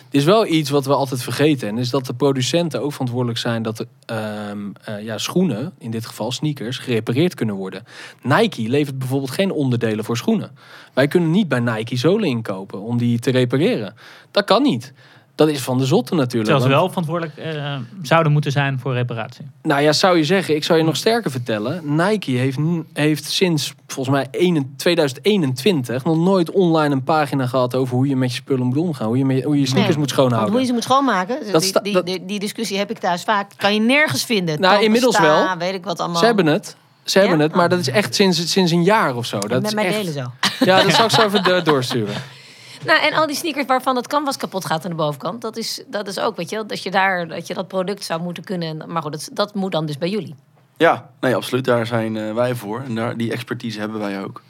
[0.09, 1.67] is wel iets wat we altijd vergeten.
[1.67, 6.05] En is dat de producenten ook verantwoordelijk zijn dat ehm, eh, ja, schoenen, in dit
[6.05, 7.83] geval sneakers, gerepareerd kunnen worden.
[8.21, 10.51] Nike levert bijvoorbeeld geen onderdelen voor schoenen.
[10.93, 13.95] Wij kunnen niet bij Nike zolen inkopen om die te repareren.
[14.31, 14.93] Dat kan niet.
[15.35, 16.43] Dat is van de zotte natuurlijk.
[16.51, 19.45] Terwijl ze wel verantwoordelijk eh, zouden moeten zijn voor reparatie.
[19.61, 21.95] nou ja, zou je zeggen, ik zou je nog sterker vertellen.
[21.95, 22.57] Nike heeft,
[22.93, 28.15] heeft sinds volgens mij 1 2021 nog nooit online een pagina gehad over hoe je
[28.15, 29.07] met je spullen moet omgaan.
[29.07, 30.65] Hoe je, met, hoe je sneakers Nee, moet Want hoe je schoonhouden.
[30.65, 33.51] ze moet schoonmaken, Dat die, die, dat- die, die discussie heb ik thuis vaak.
[33.57, 34.59] Kan je nergens vinden.
[34.59, 35.57] Nou, inmiddels wel.
[35.57, 36.19] Weet ik wat allemaal.
[36.19, 36.75] Ze hebben het.
[37.03, 37.43] Ze hebben Ja?
[37.43, 39.39] het, maar dat is echt sinds, sinds een jaar of zo.
[39.39, 40.31] Dat met is mij echt, delen zo.
[40.65, 42.13] Ja, dat zal ik zo even do- doorsturen.
[42.85, 45.83] Nou, en al die sneakers waarvan het canvas kapot gaat aan de bovenkant, dat is,
[45.87, 48.43] dat is ook, weet je, wel, dat je daar dat je dat product zou moeten
[48.43, 48.91] kunnen.
[48.91, 50.35] Maar goed, dat, dat moet dan dus bij jullie.
[50.77, 51.65] Ja, nee, absoluut.
[51.65, 52.81] Daar zijn eh, wij voor.
[52.81, 54.41] En daar, die expertise hebben wij ook.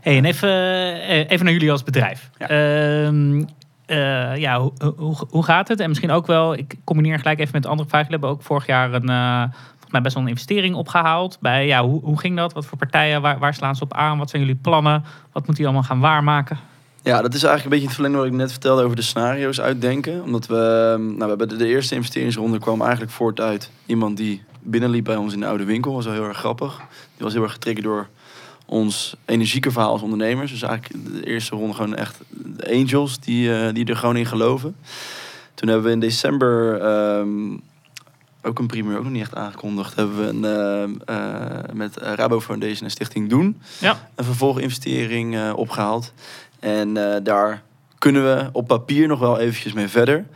[0.00, 2.30] Hey, en even, eh, even naar jullie als bedrijf.
[2.38, 2.48] Ja.
[2.48, 3.44] Ehm,
[3.92, 5.80] eh, ja, hoe, hoe, hoe gaat het?
[5.80, 8.02] En misschien ook wel, ik combineer gelijk even met de andere vraag.
[8.02, 11.38] Jullie hebben ook vorig jaar een, eh, volgens mij best wel een investering opgehaald.
[11.40, 12.52] Bij, ja, hoe, hoe ging dat?
[12.52, 13.22] Wat voor partijen?
[13.22, 14.18] Waar, waar slaan ze op aan?
[14.18, 15.04] Wat zijn jullie plannen?
[15.32, 16.58] Wat moet die allemaal gaan waarmaken?
[17.04, 19.60] Ja, dat is eigenlijk een beetje het verlengde wat ik net vertelde over de scenario's
[19.60, 20.22] uitdenken.
[20.22, 24.16] Omdat we, ehm, nou, we hebben de, de eerste investeringsronde kwam eigenlijk voort uit iemand
[24.16, 25.92] die binnenliep bij ons in de oude winkel.
[25.94, 26.76] was wel heel erg grappig.
[27.16, 28.08] Die was heel erg getriggerd door
[28.66, 30.50] ons energieke verhaal als ondernemers.
[30.50, 34.26] Dus eigenlijk de eerste ronde gewoon echt de angels die, eh, die er gewoon in
[34.26, 34.76] geloven.
[35.54, 37.56] Toen hebben we in december ehm,
[38.42, 42.40] ook een primeur, ook nog niet echt aangekondigd, hebben we een, ehm, eh, met Rabo
[42.40, 44.08] Foundation en Stichting Doen Ja.
[44.14, 46.12] een vervolginvestering eh, opgehaald.
[46.62, 47.62] En eh, daar
[47.98, 50.26] kunnen we op papier nog wel eventjes mee verder.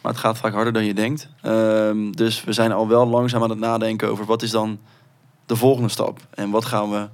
[0.00, 1.28] Maar het gaat vaak harder dan je denkt.
[1.42, 4.78] Ehm, dus we zijn al wel langzaam aan het nadenken over wat is dan
[5.46, 6.20] de volgende stap.
[6.30, 7.08] En wat gaan we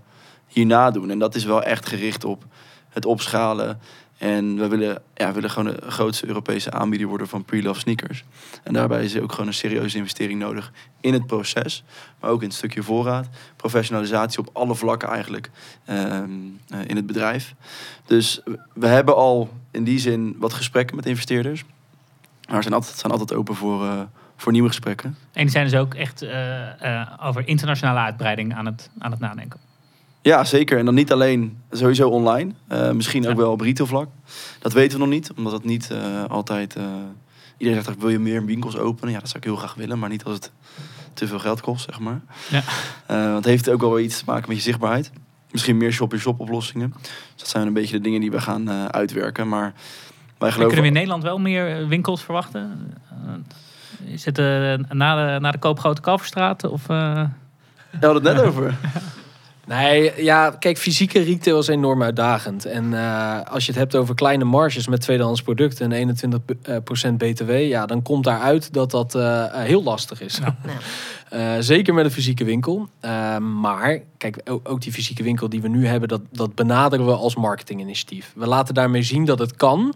[0.46, 1.10] hierna doen.
[1.10, 2.44] En dat is wel echt gericht op
[2.88, 3.80] het opschalen.
[4.20, 8.24] En we willen, ja, willen gewoon de grootste Europese aanbieder worden van pre-love sneakers.
[8.62, 11.84] En daarbij is ook gewoon een serieuze investering nodig in het proces.
[12.20, 13.28] Maar ook in het stukje voorraad.
[13.56, 15.50] Professionalisatie op alle vlakken eigenlijk
[15.84, 16.30] ehm,
[16.68, 17.54] eh, in het bedrijf.
[18.06, 18.40] Dus
[18.72, 21.64] we hebben al in die zin wat gesprekken met investeerders.
[22.46, 24.00] Maar we zijn altijd, zijn altijd open voor, eh,
[24.36, 25.16] voor nieuwe gesprekken.
[25.32, 29.69] En die zijn dus ook echt eh, over internationale uitbreiding aan het, aan het nadenken.
[30.22, 30.78] Ja, zeker.
[30.78, 32.52] En dan niet alleen sowieso online.
[32.68, 34.08] Eh, misschien ook wel op retailvlak.
[34.58, 36.76] Dat weten we nog niet, omdat het niet eh, altijd...
[36.76, 36.84] eh,
[37.56, 39.12] iedereen zegt, wil je meer winkels openen?
[39.12, 40.50] Ja, dat zou ik heel graag willen, maar niet als het
[41.14, 42.20] te veel geld kost, zeg maar.
[42.50, 42.62] Ja.
[43.06, 45.10] Want het heeft ook wel iets te maken met je zichtbaarheid.
[45.50, 46.94] Misschien meer shop-in-shop oplossingen.
[47.02, 49.48] Dus dat zijn een beetje de dingen die we gaan uitwerken.
[49.48, 49.72] Maar
[50.38, 50.56] wij En geloven...
[50.56, 52.94] kunnen we in Nederland wel meer winkels verwachten?
[54.04, 54.36] Is het
[54.88, 56.64] na, de, na de koop Grote Kalverstraat?
[56.64, 57.32] Of, hadden
[58.00, 58.74] het net over.
[59.70, 62.64] Nee, ja, kijk, fysieke retail is enorm uitdagend.
[62.64, 66.16] En eh, als je het hebt over kleine marges met tweedehands producten en
[67.12, 70.38] 21% BTW, ja, dan komt daaruit dat dat eh, heel lastig is.
[70.38, 70.52] Nou,
[71.30, 72.88] Eh, zeker met een fysieke winkel.
[73.00, 77.12] Eh, maar kijk, ook, die fysieke winkel die we nu hebben, dat, dat benaderen we
[77.12, 78.32] als marketinginitiatief.
[78.36, 79.94] We laten daarmee zien dat het kan.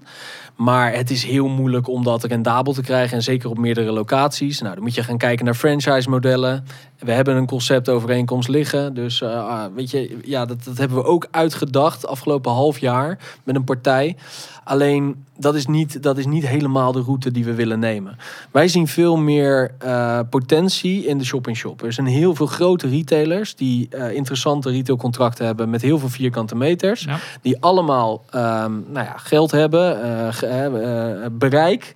[0.56, 3.16] Maar het is heel moeilijk om dat rendabel te krijgen.
[3.16, 4.60] En zeker op meerdere locaties.
[4.60, 6.64] Nou, dan moet je gaan kijken naar franchise-modellen.
[6.98, 8.94] We hebben een conceptovereenkomst liggen.
[8.94, 13.18] Dus eh, ah, weet je, ja, dat, dat hebben we ook uitgedacht afgelopen half jaar
[13.44, 14.16] met een partij.
[14.64, 18.16] Alleen dat is, niet, dat is niet helemaal de route die we willen nemen.
[18.50, 21.82] Wij zien veel meer eh, potentie in de shop-in-shop.
[21.82, 26.56] Er zijn heel veel grote retailers die eh, interessante retailcontracten hebben met heel veel vierkante
[26.56, 27.02] meters.
[27.02, 27.18] Ja.
[27.42, 31.92] Die allemaal ehm, nou ja, geld hebben, eh, bereik.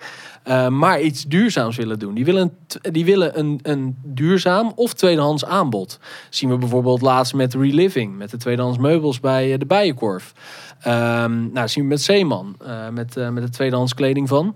[0.49, 2.15] Eh, maar iets duurzaams willen doen.
[2.15, 5.99] Die willen, die willen een, een duurzaam of tweedehands aanbod.
[6.31, 10.33] zien we bijvoorbeeld laatst met Reliving, met de tweedehands meubels bij eh, de Bijenkorf.
[10.81, 14.55] Ehm, nou, zien we met Zeeman, eh, met, met de tweedehands kleding van.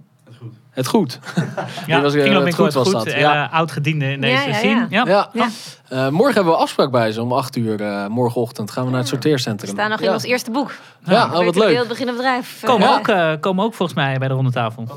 [0.73, 1.19] Het goed.
[1.87, 2.93] Ja, was, eh, het goed was goed.
[2.93, 3.49] dat, eh, ja.
[3.53, 4.87] Oud-gediende in Ja, deze ja, scene.
[4.91, 5.05] ja.
[5.05, 5.05] Ja.
[5.07, 5.29] Ja.
[5.33, 5.49] Ja.
[5.89, 8.71] Eh, morgen hebben we afspraak bij ze om 8 uur eh, morgenochtend.
[8.71, 9.71] Gaan we naar het We sorteercentrum.
[9.71, 10.13] staan nog in ja.
[10.13, 10.75] ons eerste boek.
[11.05, 11.89] Ja, oh, wat leuk.
[11.89, 12.63] Beginnen bedrijf.
[12.65, 14.89] Komen, ook, eh, komen ook volgens mij bij de ronde tafel.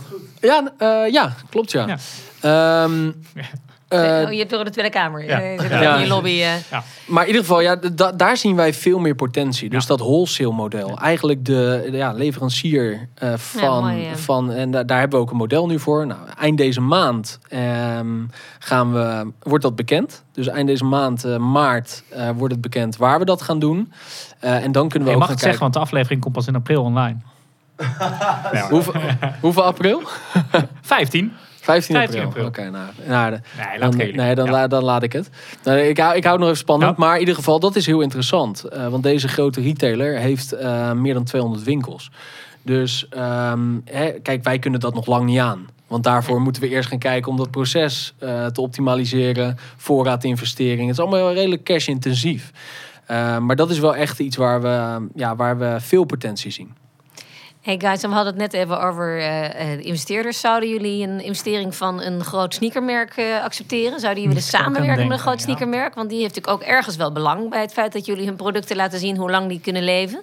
[0.41, 1.97] Ja, eh, ja, klopt ja.
[2.41, 2.87] Ja.
[4.03, 5.25] Eh, oh, je hebt door de Tweede Kamer.
[5.25, 5.39] Ja.
[5.79, 5.97] Ja.
[5.97, 6.41] Je lobby.
[6.41, 6.77] eh.
[7.05, 9.69] Maar in ieder geval, ja, da- daar zien wij veel meer potentie.
[9.69, 9.87] Dus Ja.
[9.89, 10.97] dat wholesale model.
[10.99, 14.15] Eigenlijk de, de, ja, leverancier eh, van, mooi, ja.
[14.15, 14.51] van...
[14.51, 16.07] En da- daar hebben we ook een model nu voor.
[16.07, 18.07] Nou, eind deze maand ehm,
[18.59, 20.23] gaan we, wordt dat bekend.
[20.31, 23.91] Dus eind deze maand, maart, eh, wordt het bekend waar we dat gaan doen.
[24.39, 26.55] Eh, en dan kunnen we Je mag het zeggen, want de aflevering komt pas in
[26.55, 27.17] april online.
[29.41, 30.01] hoeveel april?
[30.81, 31.33] 15.
[31.65, 32.45] 15 15 april.
[32.45, 32.45] april.
[32.45, 33.39] Oké, nou, nou, Nee,
[33.79, 34.51] laat Dan, nee, dan, ja.
[34.51, 35.29] la- dan laat ik het.
[35.63, 36.91] Nou, ik, hou, ik hou het nog even spannend.
[36.97, 37.03] Ja.
[37.05, 38.63] Maar in ieder geval, dat is heel interessant.
[38.63, 42.11] Eh, want deze grote retailer heeft eh, meer dan 200 winkels.
[42.61, 45.67] Dus ehm, hè, kijk, wij kunnen dat nog lang niet aan.
[45.87, 49.57] Want daarvoor moeten we eerst gaan kijken om dat proces eh, te optimaliseren.
[49.77, 50.87] Voorraadinvesteringen.
[50.87, 52.51] Het is allemaal redelijk cash-intensief.
[53.39, 56.73] Maar dat is wel echt iets waar we, ja, waar we veel potentie zien.
[57.65, 60.39] Hey guys, we hadden het net even over eh, eh, investeerders.
[60.39, 63.99] Zouden jullie een investering van een groot sneakermerk eh, accepteren?
[63.99, 65.43] Zouden jullie willen ook aan samenwerken met een groot ja.
[65.43, 65.95] sneakermerk?
[65.95, 68.75] Want die heeft natuurlijk ook ergens wel belang bij het feit dat jullie hun producten
[68.75, 70.21] laten zien hoe lang die kunnen leven.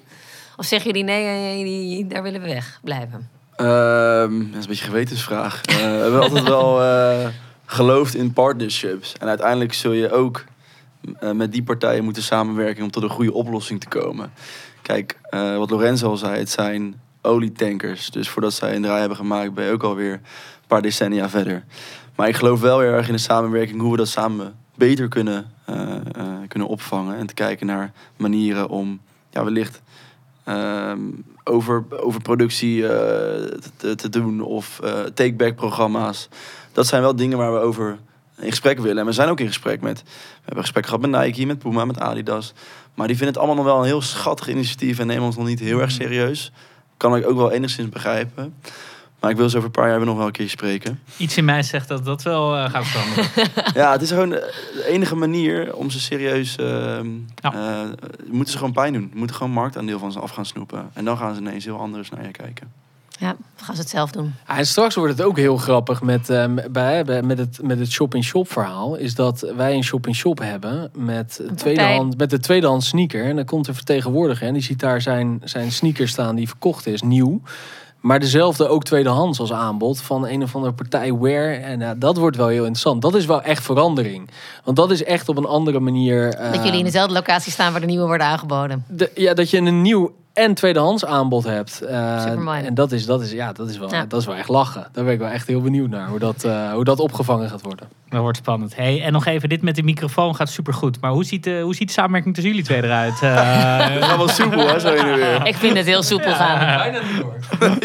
[0.56, 3.28] Of zeggen jullie nee, die- daar willen we weg blijven?
[3.56, 5.60] Ehm, dat is een beetje een gewetensvraag.
[5.64, 7.26] Eh, we hebben altijd wel eh,
[7.66, 9.14] geloofd in partnerships.
[9.18, 10.44] En uiteindelijk zul je ook
[11.20, 14.32] eh, met die partijen moeten samenwerken om tot een goede oplossing te komen.
[14.82, 18.10] Kijk, eh, wat Lorenzo al zei, het zijn olietankers.
[18.10, 21.64] Dus voordat zij een draai hebben gemaakt, ben je ook alweer een paar decennia verder.
[22.14, 25.52] Maar ik geloof wel heel erg in de samenwerking hoe we dat samen beter kunnen,
[25.64, 27.16] eh, eh, kunnen opvangen.
[27.16, 29.00] En te kijken naar manieren om
[29.30, 29.82] ja, wellicht
[30.44, 31.00] ehm,
[31.44, 34.80] over, over productie eh, te, te doen of
[35.14, 36.28] take-back programma's.
[36.72, 37.98] Dat zijn wel dingen waar we over
[38.38, 38.98] in gesprek willen.
[38.98, 40.02] En we zijn ook in gesprek met.
[40.02, 42.52] We hebben gesprek gehad met Nike, met Puma, met Adidas.
[42.94, 45.46] Maar die vinden het allemaal nog wel een heel schattig initiatief en nemen ons nog
[45.46, 46.52] niet heel erg serieus.
[47.02, 48.54] Kan ik ook wel enigszins begrijpen.
[49.20, 51.00] Maar ik wil ze over een paar jaar weer nog wel een keer spreken.
[51.16, 53.48] Iets in mij zegt dat dat wel eh, gaat veranderen.
[53.82, 56.56] Ja, het is gewoon de enige manier om ze serieus...
[56.56, 57.52] ehm Ja.
[57.52, 57.88] eh,
[58.30, 59.10] moeten ze gewoon pijn doen.
[59.14, 60.90] Moeten gewoon marktaandeel van ze af gaan snoepen.
[60.92, 62.72] En dan gaan ze ineens heel anders naar je kijken.
[63.22, 64.34] Ja, we gaan ze het zelf doen.
[64.48, 67.78] Ja, en straks wordt het ook heel grappig met, eh, bij, bij- met het, met
[67.78, 68.96] het shop-in-shop verhaal.
[68.96, 73.24] Is dat wij een shop-in-shop hebben met, tweedehand, met de tweedehands sneaker.
[73.24, 76.86] En dan komt een vertegenwoordiger en die ziet daar zijn, zijn sneaker staan die verkocht
[76.86, 77.40] is, nieuw.
[78.00, 81.52] Maar dezelfde ook tweedehands als aanbod van een of andere partij Wear.
[81.54, 83.02] En ja, dat wordt wel heel interessant.
[83.02, 84.30] Dat is wel echt verandering.
[84.64, 86.30] Want dat is echt op een andere manier...
[86.30, 88.84] Dat eh, jullie in dezelfde locatie staan waar de nieuwe worden aangeboden.
[88.88, 91.80] de, ja, dat je een nieuw en tweedehands aanbod hebt.
[91.80, 92.62] Eh, Supermooi.
[92.62, 94.04] en dat is, dat, is, ja, dat, is wel, Ja.
[94.08, 94.86] dat is wel echt lachen.
[94.92, 96.08] Daar ben ik wel echt heel benieuwd naar.
[96.08, 97.88] Hoe dat, eh, hoe dat opgevangen gaat worden.
[98.08, 98.76] Dat wordt spannend.
[98.76, 101.00] Hey, en nog even, dit met de microfoon gaat supergoed.
[101.00, 103.20] Maar hoe ziet, de, hoe ziet de samenwerking tussen jullie twee eruit?
[103.22, 105.46] Eh, Het gaat wel soepel, hè, zo heen en weer.
[105.46, 106.58] Ik vind het heel soepel gaan.
[106.78, 107.36] Bijna niet hoor.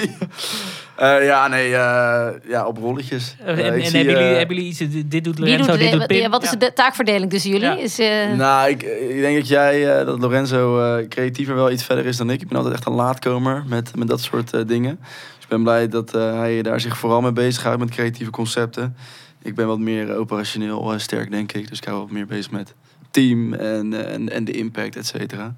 [0.97, 3.35] Eh, ja, nee, eh, ja, op rolletjes.
[3.39, 5.89] en Eh, en zie, hebben, jullie, eh, hebben jullie iets, dit doet Lorenzo, doet, dit
[5.91, 6.17] doet wat, Pim?
[6.17, 6.55] ja, wat is Ja.
[6.57, 7.65] de taakverdeling tussen jullie?
[7.65, 7.77] Ja.
[7.77, 11.83] Is, eh, Nou, ik, ik denk dat jij, eh, dat Lorenzo eh, creatiever wel iets
[11.83, 12.41] verder is dan ik.
[12.41, 14.97] Ik ben altijd echt een laatkomer met, met dat soort eh, dingen.
[15.01, 18.95] Dus ik ben blij dat eh, hij daar zich vooral mee bezighoudt met creatieve concepten.
[19.41, 21.69] Ik ben wat meer eh, operationeel eh, sterk, denk ik.
[21.69, 22.73] Dus ik hou wat meer bezig met
[23.11, 25.55] team en, eh, en, en de impact, et cetera.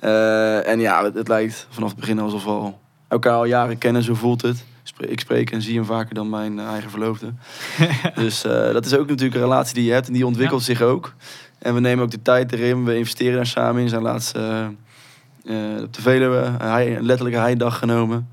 [0.00, 3.78] Eh, en ja, het, het lijkt vanaf het begin alsof we al elkaar al jaren
[3.78, 4.64] kennen, zo voelt het.
[4.98, 7.32] Ik spreek en zie hem vaker dan mijn eh, eigen verloofde.
[8.14, 10.80] dus eh, dat is ook natuurlijk een relatie die je hebt en die ontwikkelt zich
[10.80, 11.14] ook.
[11.58, 12.84] En we nemen ook de tijd erin.
[12.84, 13.88] We investeren daar samen in.
[13.88, 18.28] Zijn laatste eh, eh, op de Veluwe, een letterlijke heidag genomen.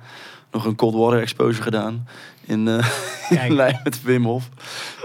[0.52, 2.08] Nog een cold water exposure gedaan.
[2.46, 2.68] In,
[3.48, 4.50] in lijn met Wim Hof.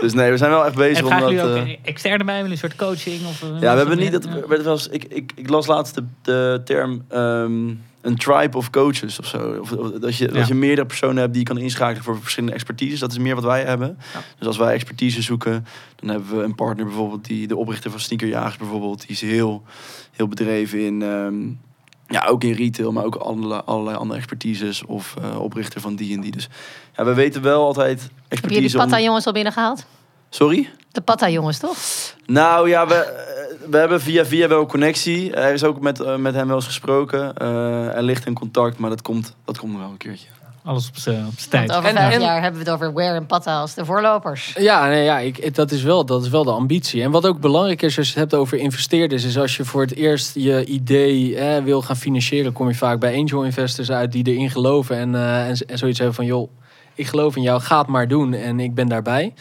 [0.00, 1.30] Dus nee, we zijn wel echt bezig En dat...
[1.30, 2.40] jullie ook externe bij?
[2.40, 3.26] Een soort coaching?
[3.26, 4.24] Of, ja, we hebben niet dat.
[4.48, 7.74] Werd wel eens- ik, ik, ik las laatst de, de term ehm,
[8.06, 9.58] een tribe of coaches of zo.
[9.60, 10.32] Of, of dat, je, Ja.
[10.32, 13.00] dat je meerdere personen hebt die je kan inschakelen voor verschillende expertises.
[13.00, 13.98] Dat is meer wat wij hebben.
[14.14, 14.20] Ja.
[14.38, 18.00] Dus als wij expertise zoeken, dan hebben we een partner bijvoorbeeld die de oprichter van
[18.00, 19.62] Sneakerjagers bijvoorbeeld, die is heel,
[20.12, 21.02] heel bedreven in.
[21.02, 21.34] ehm,
[22.08, 24.84] ja, ook in retail, maar ook allerlei, allerlei andere expertises.
[24.84, 26.30] Of eh, oprichter van die en die.
[26.30, 26.48] Dus
[26.96, 28.76] ja, we weten wel altijd Heb je die expertise.
[28.78, 29.86] om- Patta-jongens al binnengehaald?
[30.30, 30.70] Sorry?
[30.96, 31.76] De Patta-jongens, toch?
[32.26, 35.34] Nou ja, we, eh, we hebben via via wel connectie.
[35.34, 37.34] Er is ook met, eh, met hem wel eens gesproken.
[37.36, 40.26] Eh, er ligt in contact, maar dat komt, dat komt nog wel een keertje.
[40.64, 41.66] Alles op zijn op zijn tijd.
[41.68, 43.84] Want over En- vijf en- jaar hebben we het over Ware en Patta als de
[43.84, 44.54] voorlopers.
[44.58, 47.02] Ja, nee, ja ik, dat, is wel, dat is wel de ambitie.
[47.02, 49.80] En wat ook belangrijk is als je het hebt over investeerders, is als je voor
[49.80, 54.12] het eerst je idee eh, wil gaan financieren, kom je vaak bij angel investors uit
[54.12, 56.50] die erin geloven en, eh, en, en zoiets hebben van, joh,
[56.94, 59.34] ik geloof in jou, ga het maar doen en ik ben daarbij.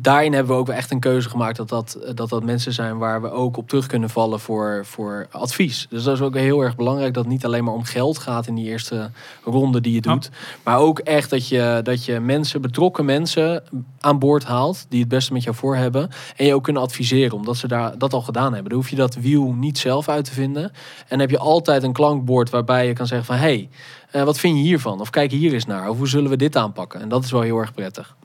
[0.00, 2.98] Daarin hebben we ook wel echt een keuze gemaakt dat dat, dat dat mensen zijn
[2.98, 5.86] waar we ook op terug kunnen vallen voor, voor advies.
[5.90, 8.46] Dus dat is ook heel erg belangrijk dat het niet alleen maar om geld gaat
[8.46, 9.10] in die eerste
[9.44, 10.30] ronde die je doet.
[10.62, 13.62] Maar ook echt dat je, dat je mensen, betrokken mensen
[14.00, 16.10] aan boord haalt die het beste met jou voor hebben.
[16.36, 18.70] En je ook kunnen adviseren, omdat ze daar, dat al gedaan hebben.
[18.70, 20.62] Dan hoef je dat wiel niet zelf uit te vinden.
[20.62, 20.72] En
[21.08, 23.36] dan heb je altijd een klankbord waarbij je kan zeggen van...
[23.36, 23.68] hé,
[24.10, 25.00] hey, wat vind je hiervan?
[25.00, 25.88] Of kijk hier eens naar.
[25.88, 27.00] Of hoe zullen we dit aanpakken?
[27.00, 28.16] En dat is wel heel erg prettig.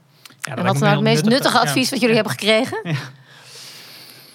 [0.41, 1.39] Ja, dat En wat is nou het meest nuttig.
[1.39, 1.69] nuttige Ja.
[1.69, 2.81] advies wat jullie hebben gekregen?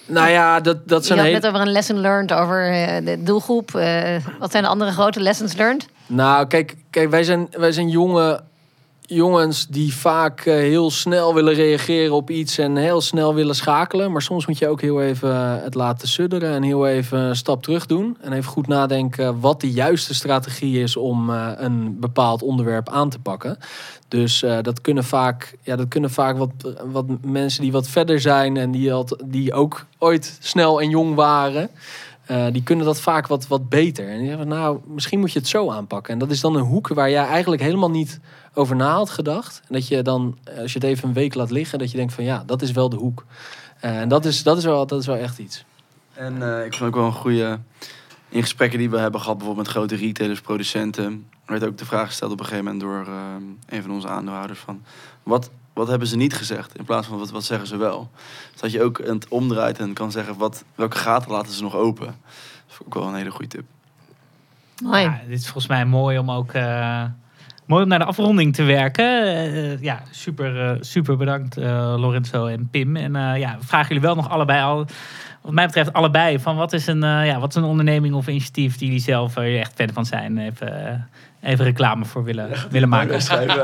[0.05, 1.37] Nou ja, dat, dat Je zijn had heel...
[1.39, 3.75] net over een lesson learned, over eh, de doelgroep.
[3.75, 5.87] Eh, wat zijn de andere grote lessons learned?
[6.05, 8.43] Nou, kijk, kijk wij, zijn, wij zijn jonge
[9.07, 14.11] jongens die vaak eh, heel snel willen reageren op iets en heel snel willen schakelen.
[14.11, 17.35] Maar soms moet je ook heel even eh, het laten sudderen en heel even een
[17.35, 18.17] stap terug doen.
[18.21, 23.09] En even goed nadenken wat de juiste strategie is om eh, een bepaald onderwerp aan
[23.09, 23.57] te pakken.
[24.07, 26.49] Dus dat kunnen vaak, ja, dat kunnen vaak wat,
[26.85, 28.91] wat mensen die wat verder zijn en die,
[29.25, 31.69] die ook ooit snel en jong waren.
[32.51, 34.09] die kunnen dat vaak wat, wat beter.
[34.09, 36.13] En die zeggen, nou, misschien moet je het zo aanpakken.
[36.13, 38.19] En dat is dan een hoek waar jij eigenlijk helemaal niet
[38.57, 39.61] over na had gedacht.
[39.67, 41.97] En dat je dan, eh, als je het even een week laat liggen, dat je
[41.97, 43.25] denkt van ja, dat is wel de hoek.
[43.79, 45.65] Eh, en dat is, dat, is wel, dat is wel echt iets.
[46.13, 47.59] En eh, ik vond ook wel een goede...
[48.29, 51.29] In gesprekken die we hebben gehad, bijvoorbeeld met grote retailers, producenten...
[51.45, 53.07] werd ook de vraag gesteld op een gegeven moment door
[53.69, 54.83] een van onze aandeelhouders van...
[55.23, 58.09] Wat, wat hebben ze niet gezegd in plaats van wat, wat zeggen ze wel?
[58.51, 61.75] Dus dat je ook het omdraait en kan zeggen wat, welke gaten laten ze nog
[61.75, 62.05] open.
[62.05, 63.65] Dat vond ik wel een hele goede tip.
[64.83, 65.01] Mooi.
[65.01, 67.03] Ja, dit is volgens mij mooi om ook eh,
[67.67, 69.23] mooi om naar de afronding te werken.
[69.23, 72.95] Eh, ja, super, eh, super bedankt eh, Lorenzo en Pim.
[72.95, 74.85] En ja, vragen jullie wel nog allebei al.
[75.41, 76.39] Wat mij betreft allebei.
[76.39, 79.73] Van wat is een, ja, wat is een onderneming of initiatief die jullie zelf echt
[79.75, 80.37] fan van zijn?
[80.37, 81.07] Even,
[81.41, 83.19] even reclame voor willen, willen maken.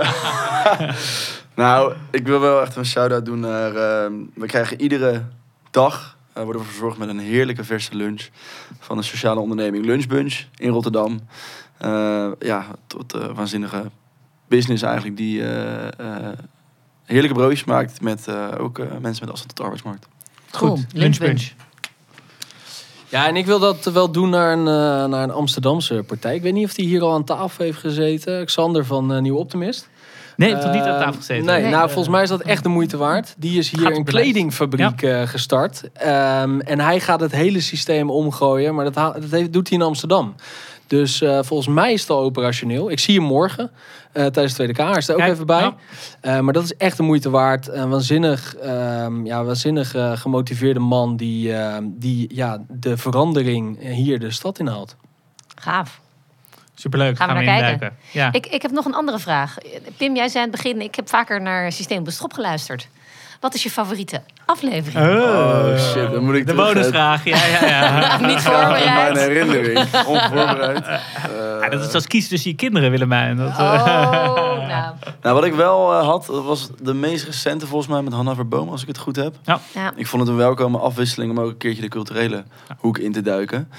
[1.56, 3.76] nou, ik wil wel echt een shout-out doen naar...
[3.76, 5.22] eh, we krijgen iedere
[5.72, 6.18] dag...
[6.34, 8.30] worden we verzorgd met een heerlijke verse lunch...
[8.80, 11.20] van de sociale onderneming Lunchbunch in Rotterdam.
[11.78, 13.84] Eh, ja, tot eh, waanzinnige
[14.48, 15.18] business eigenlijk...
[15.18, 16.38] die eh, eh,
[17.06, 18.02] heerlijke broodjes maakt...
[18.02, 20.08] met eh, ook eh, mensen met afstand tot de arbeidsmarkt.
[20.52, 20.70] Cool.
[20.76, 21.20] Goed, Lunchbunch.
[21.32, 21.62] lunchbunch.
[23.10, 24.64] Ja, en ik wil dat wel doen naar een,
[25.10, 26.36] naar een Amsterdamse partij.
[26.36, 28.46] Ik weet niet of die hier al aan tafel heeft gezeten.
[28.46, 29.90] Xander van eh, Nieuw Optimist.
[30.38, 31.46] Nee, je hebt toch niet aan tafel gezeten?
[31.46, 31.72] Nee, Nee.
[31.72, 33.34] nou volgens mij is dat echt de moeite waard.
[33.38, 35.92] Die is hier een kledingfabriek eh, gestart.
[35.94, 38.76] Ehm, en hij gaat het hele systeem omgooien.
[38.76, 40.36] Maar dat, dat heeft- doet hij in Amsterdam.
[40.94, 42.92] Dus eh, volgens mij is het al operationeel.
[42.92, 43.72] Ik zie hem morgen
[44.12, 44.98] eh, tijdens de Tweede Kamer.
[44.98, 45.62] Is er ook Kijk, even bij.
[45.62, 45.76] ja.
[46.22, 47.68] Eh, maar dat is echt de moeite waard.
[47.68, 54.32] Een waanzinnig, ehm, ja, waanzinnig gemotiveerde man die, ehm, die ja, de verandering hier de
[54.32, 54.96] stad inhaalt.
[55.56, 56.02] Gaaf.
[56.76, 57.18] Superleuk.
[57.18, 57.98] Gaan we naar kijken.
[58.12, 58.32] Ja.
[58.32, 59.58] Ik, ik heb nog een andere vraag.
[59.98, 62.88] Pim, jij zei aan het begin, ik heb vaker naar Systeem op de Strop geluisterd.
[63.44, 65.18] Wat is je favoriete aflevering?
[65.18, 67.24] Oh, shit, dan moet ik De eh, bonusvraag.
[67.26, 68.18] Ja, ja, ja.
[68.18, 69.18] Niet In mijn voorbereid.
[69.28, 69.80] herinnering.
[70.06, 70.86] Onvoorbereid.
[71.62, 73.38] ja, dat is als kiezen tussen je kinderen, Willemijn.
[73.38, 74.94] Dat, eh, Oh, nou.
[75.22, 78.36] Nou, wat ik wel eh, had, dat was de meest recente volgens mij met Hanna
[78.36, 79.36] Verboom, als ik het goed heb.
[79.44, 79.60] Ja.
[79.96, 82.44] Ik vond het een welkome afwisseling om ook een keertje de culturele
[82.78, 83.70] hoek in te duiken.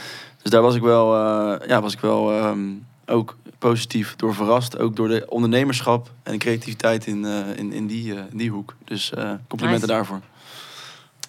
[0.42, 2.58] Dus daar was ik wel, eh, ja, was ik wel ehm,
[3.06, 3.36] ook
[3.68, 4.78] positief door verrast.
[4.78, 8.50] Ook door de ondernemerschap en de creativiteit in, eh, in, in, die, eh, in die
[8.50, 8.76] hoek.
[8.84, 9.92] Dus eh, complimenten Nice.
[9.92, 10.20] daarvoor.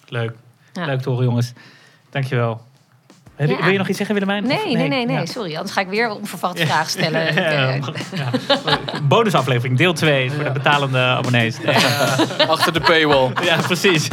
[0.07, 0.33] Leuk.
[0.73, 0.85] Ja.
[0.85, 1.53] Leuk te horen, jongens.
[2.09, 2.61] Dankjewel.
[3.37, 3.45] Ja.
[3.63, 4.47] Wil je nog iets zeggen, Willemijn?
[4.47, 5.25] Nee, nee, nee, nee, Ja.
[5.25, 5.55] sorry.
[5.55, 7.23] Anders ga ik weer onverwachte vragen stellen.
[7.33, 7.81] Ja, eh,
[8.15, 8.29] ja.
[9.03, 11.57] Bonusaflevering, deel 2 voor de betalende abonnees.
[11.59, 11.75] Nee,
[12.47, 13.31] Achter de paywall.
[13.43, 14.07] ja, precies.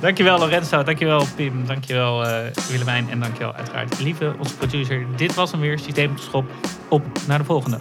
[0.00, 2.36] dankjewel Lorenzo, dankjewel Pim, dankjewel eh
[2.68, 5.06] Willemijn en dankjewel uiteraard lieve onze producer.
[5.16, 6.50] Dit was hem weer, Systeem op de Schop.
[6.88, 7.80] Op naar de volgende.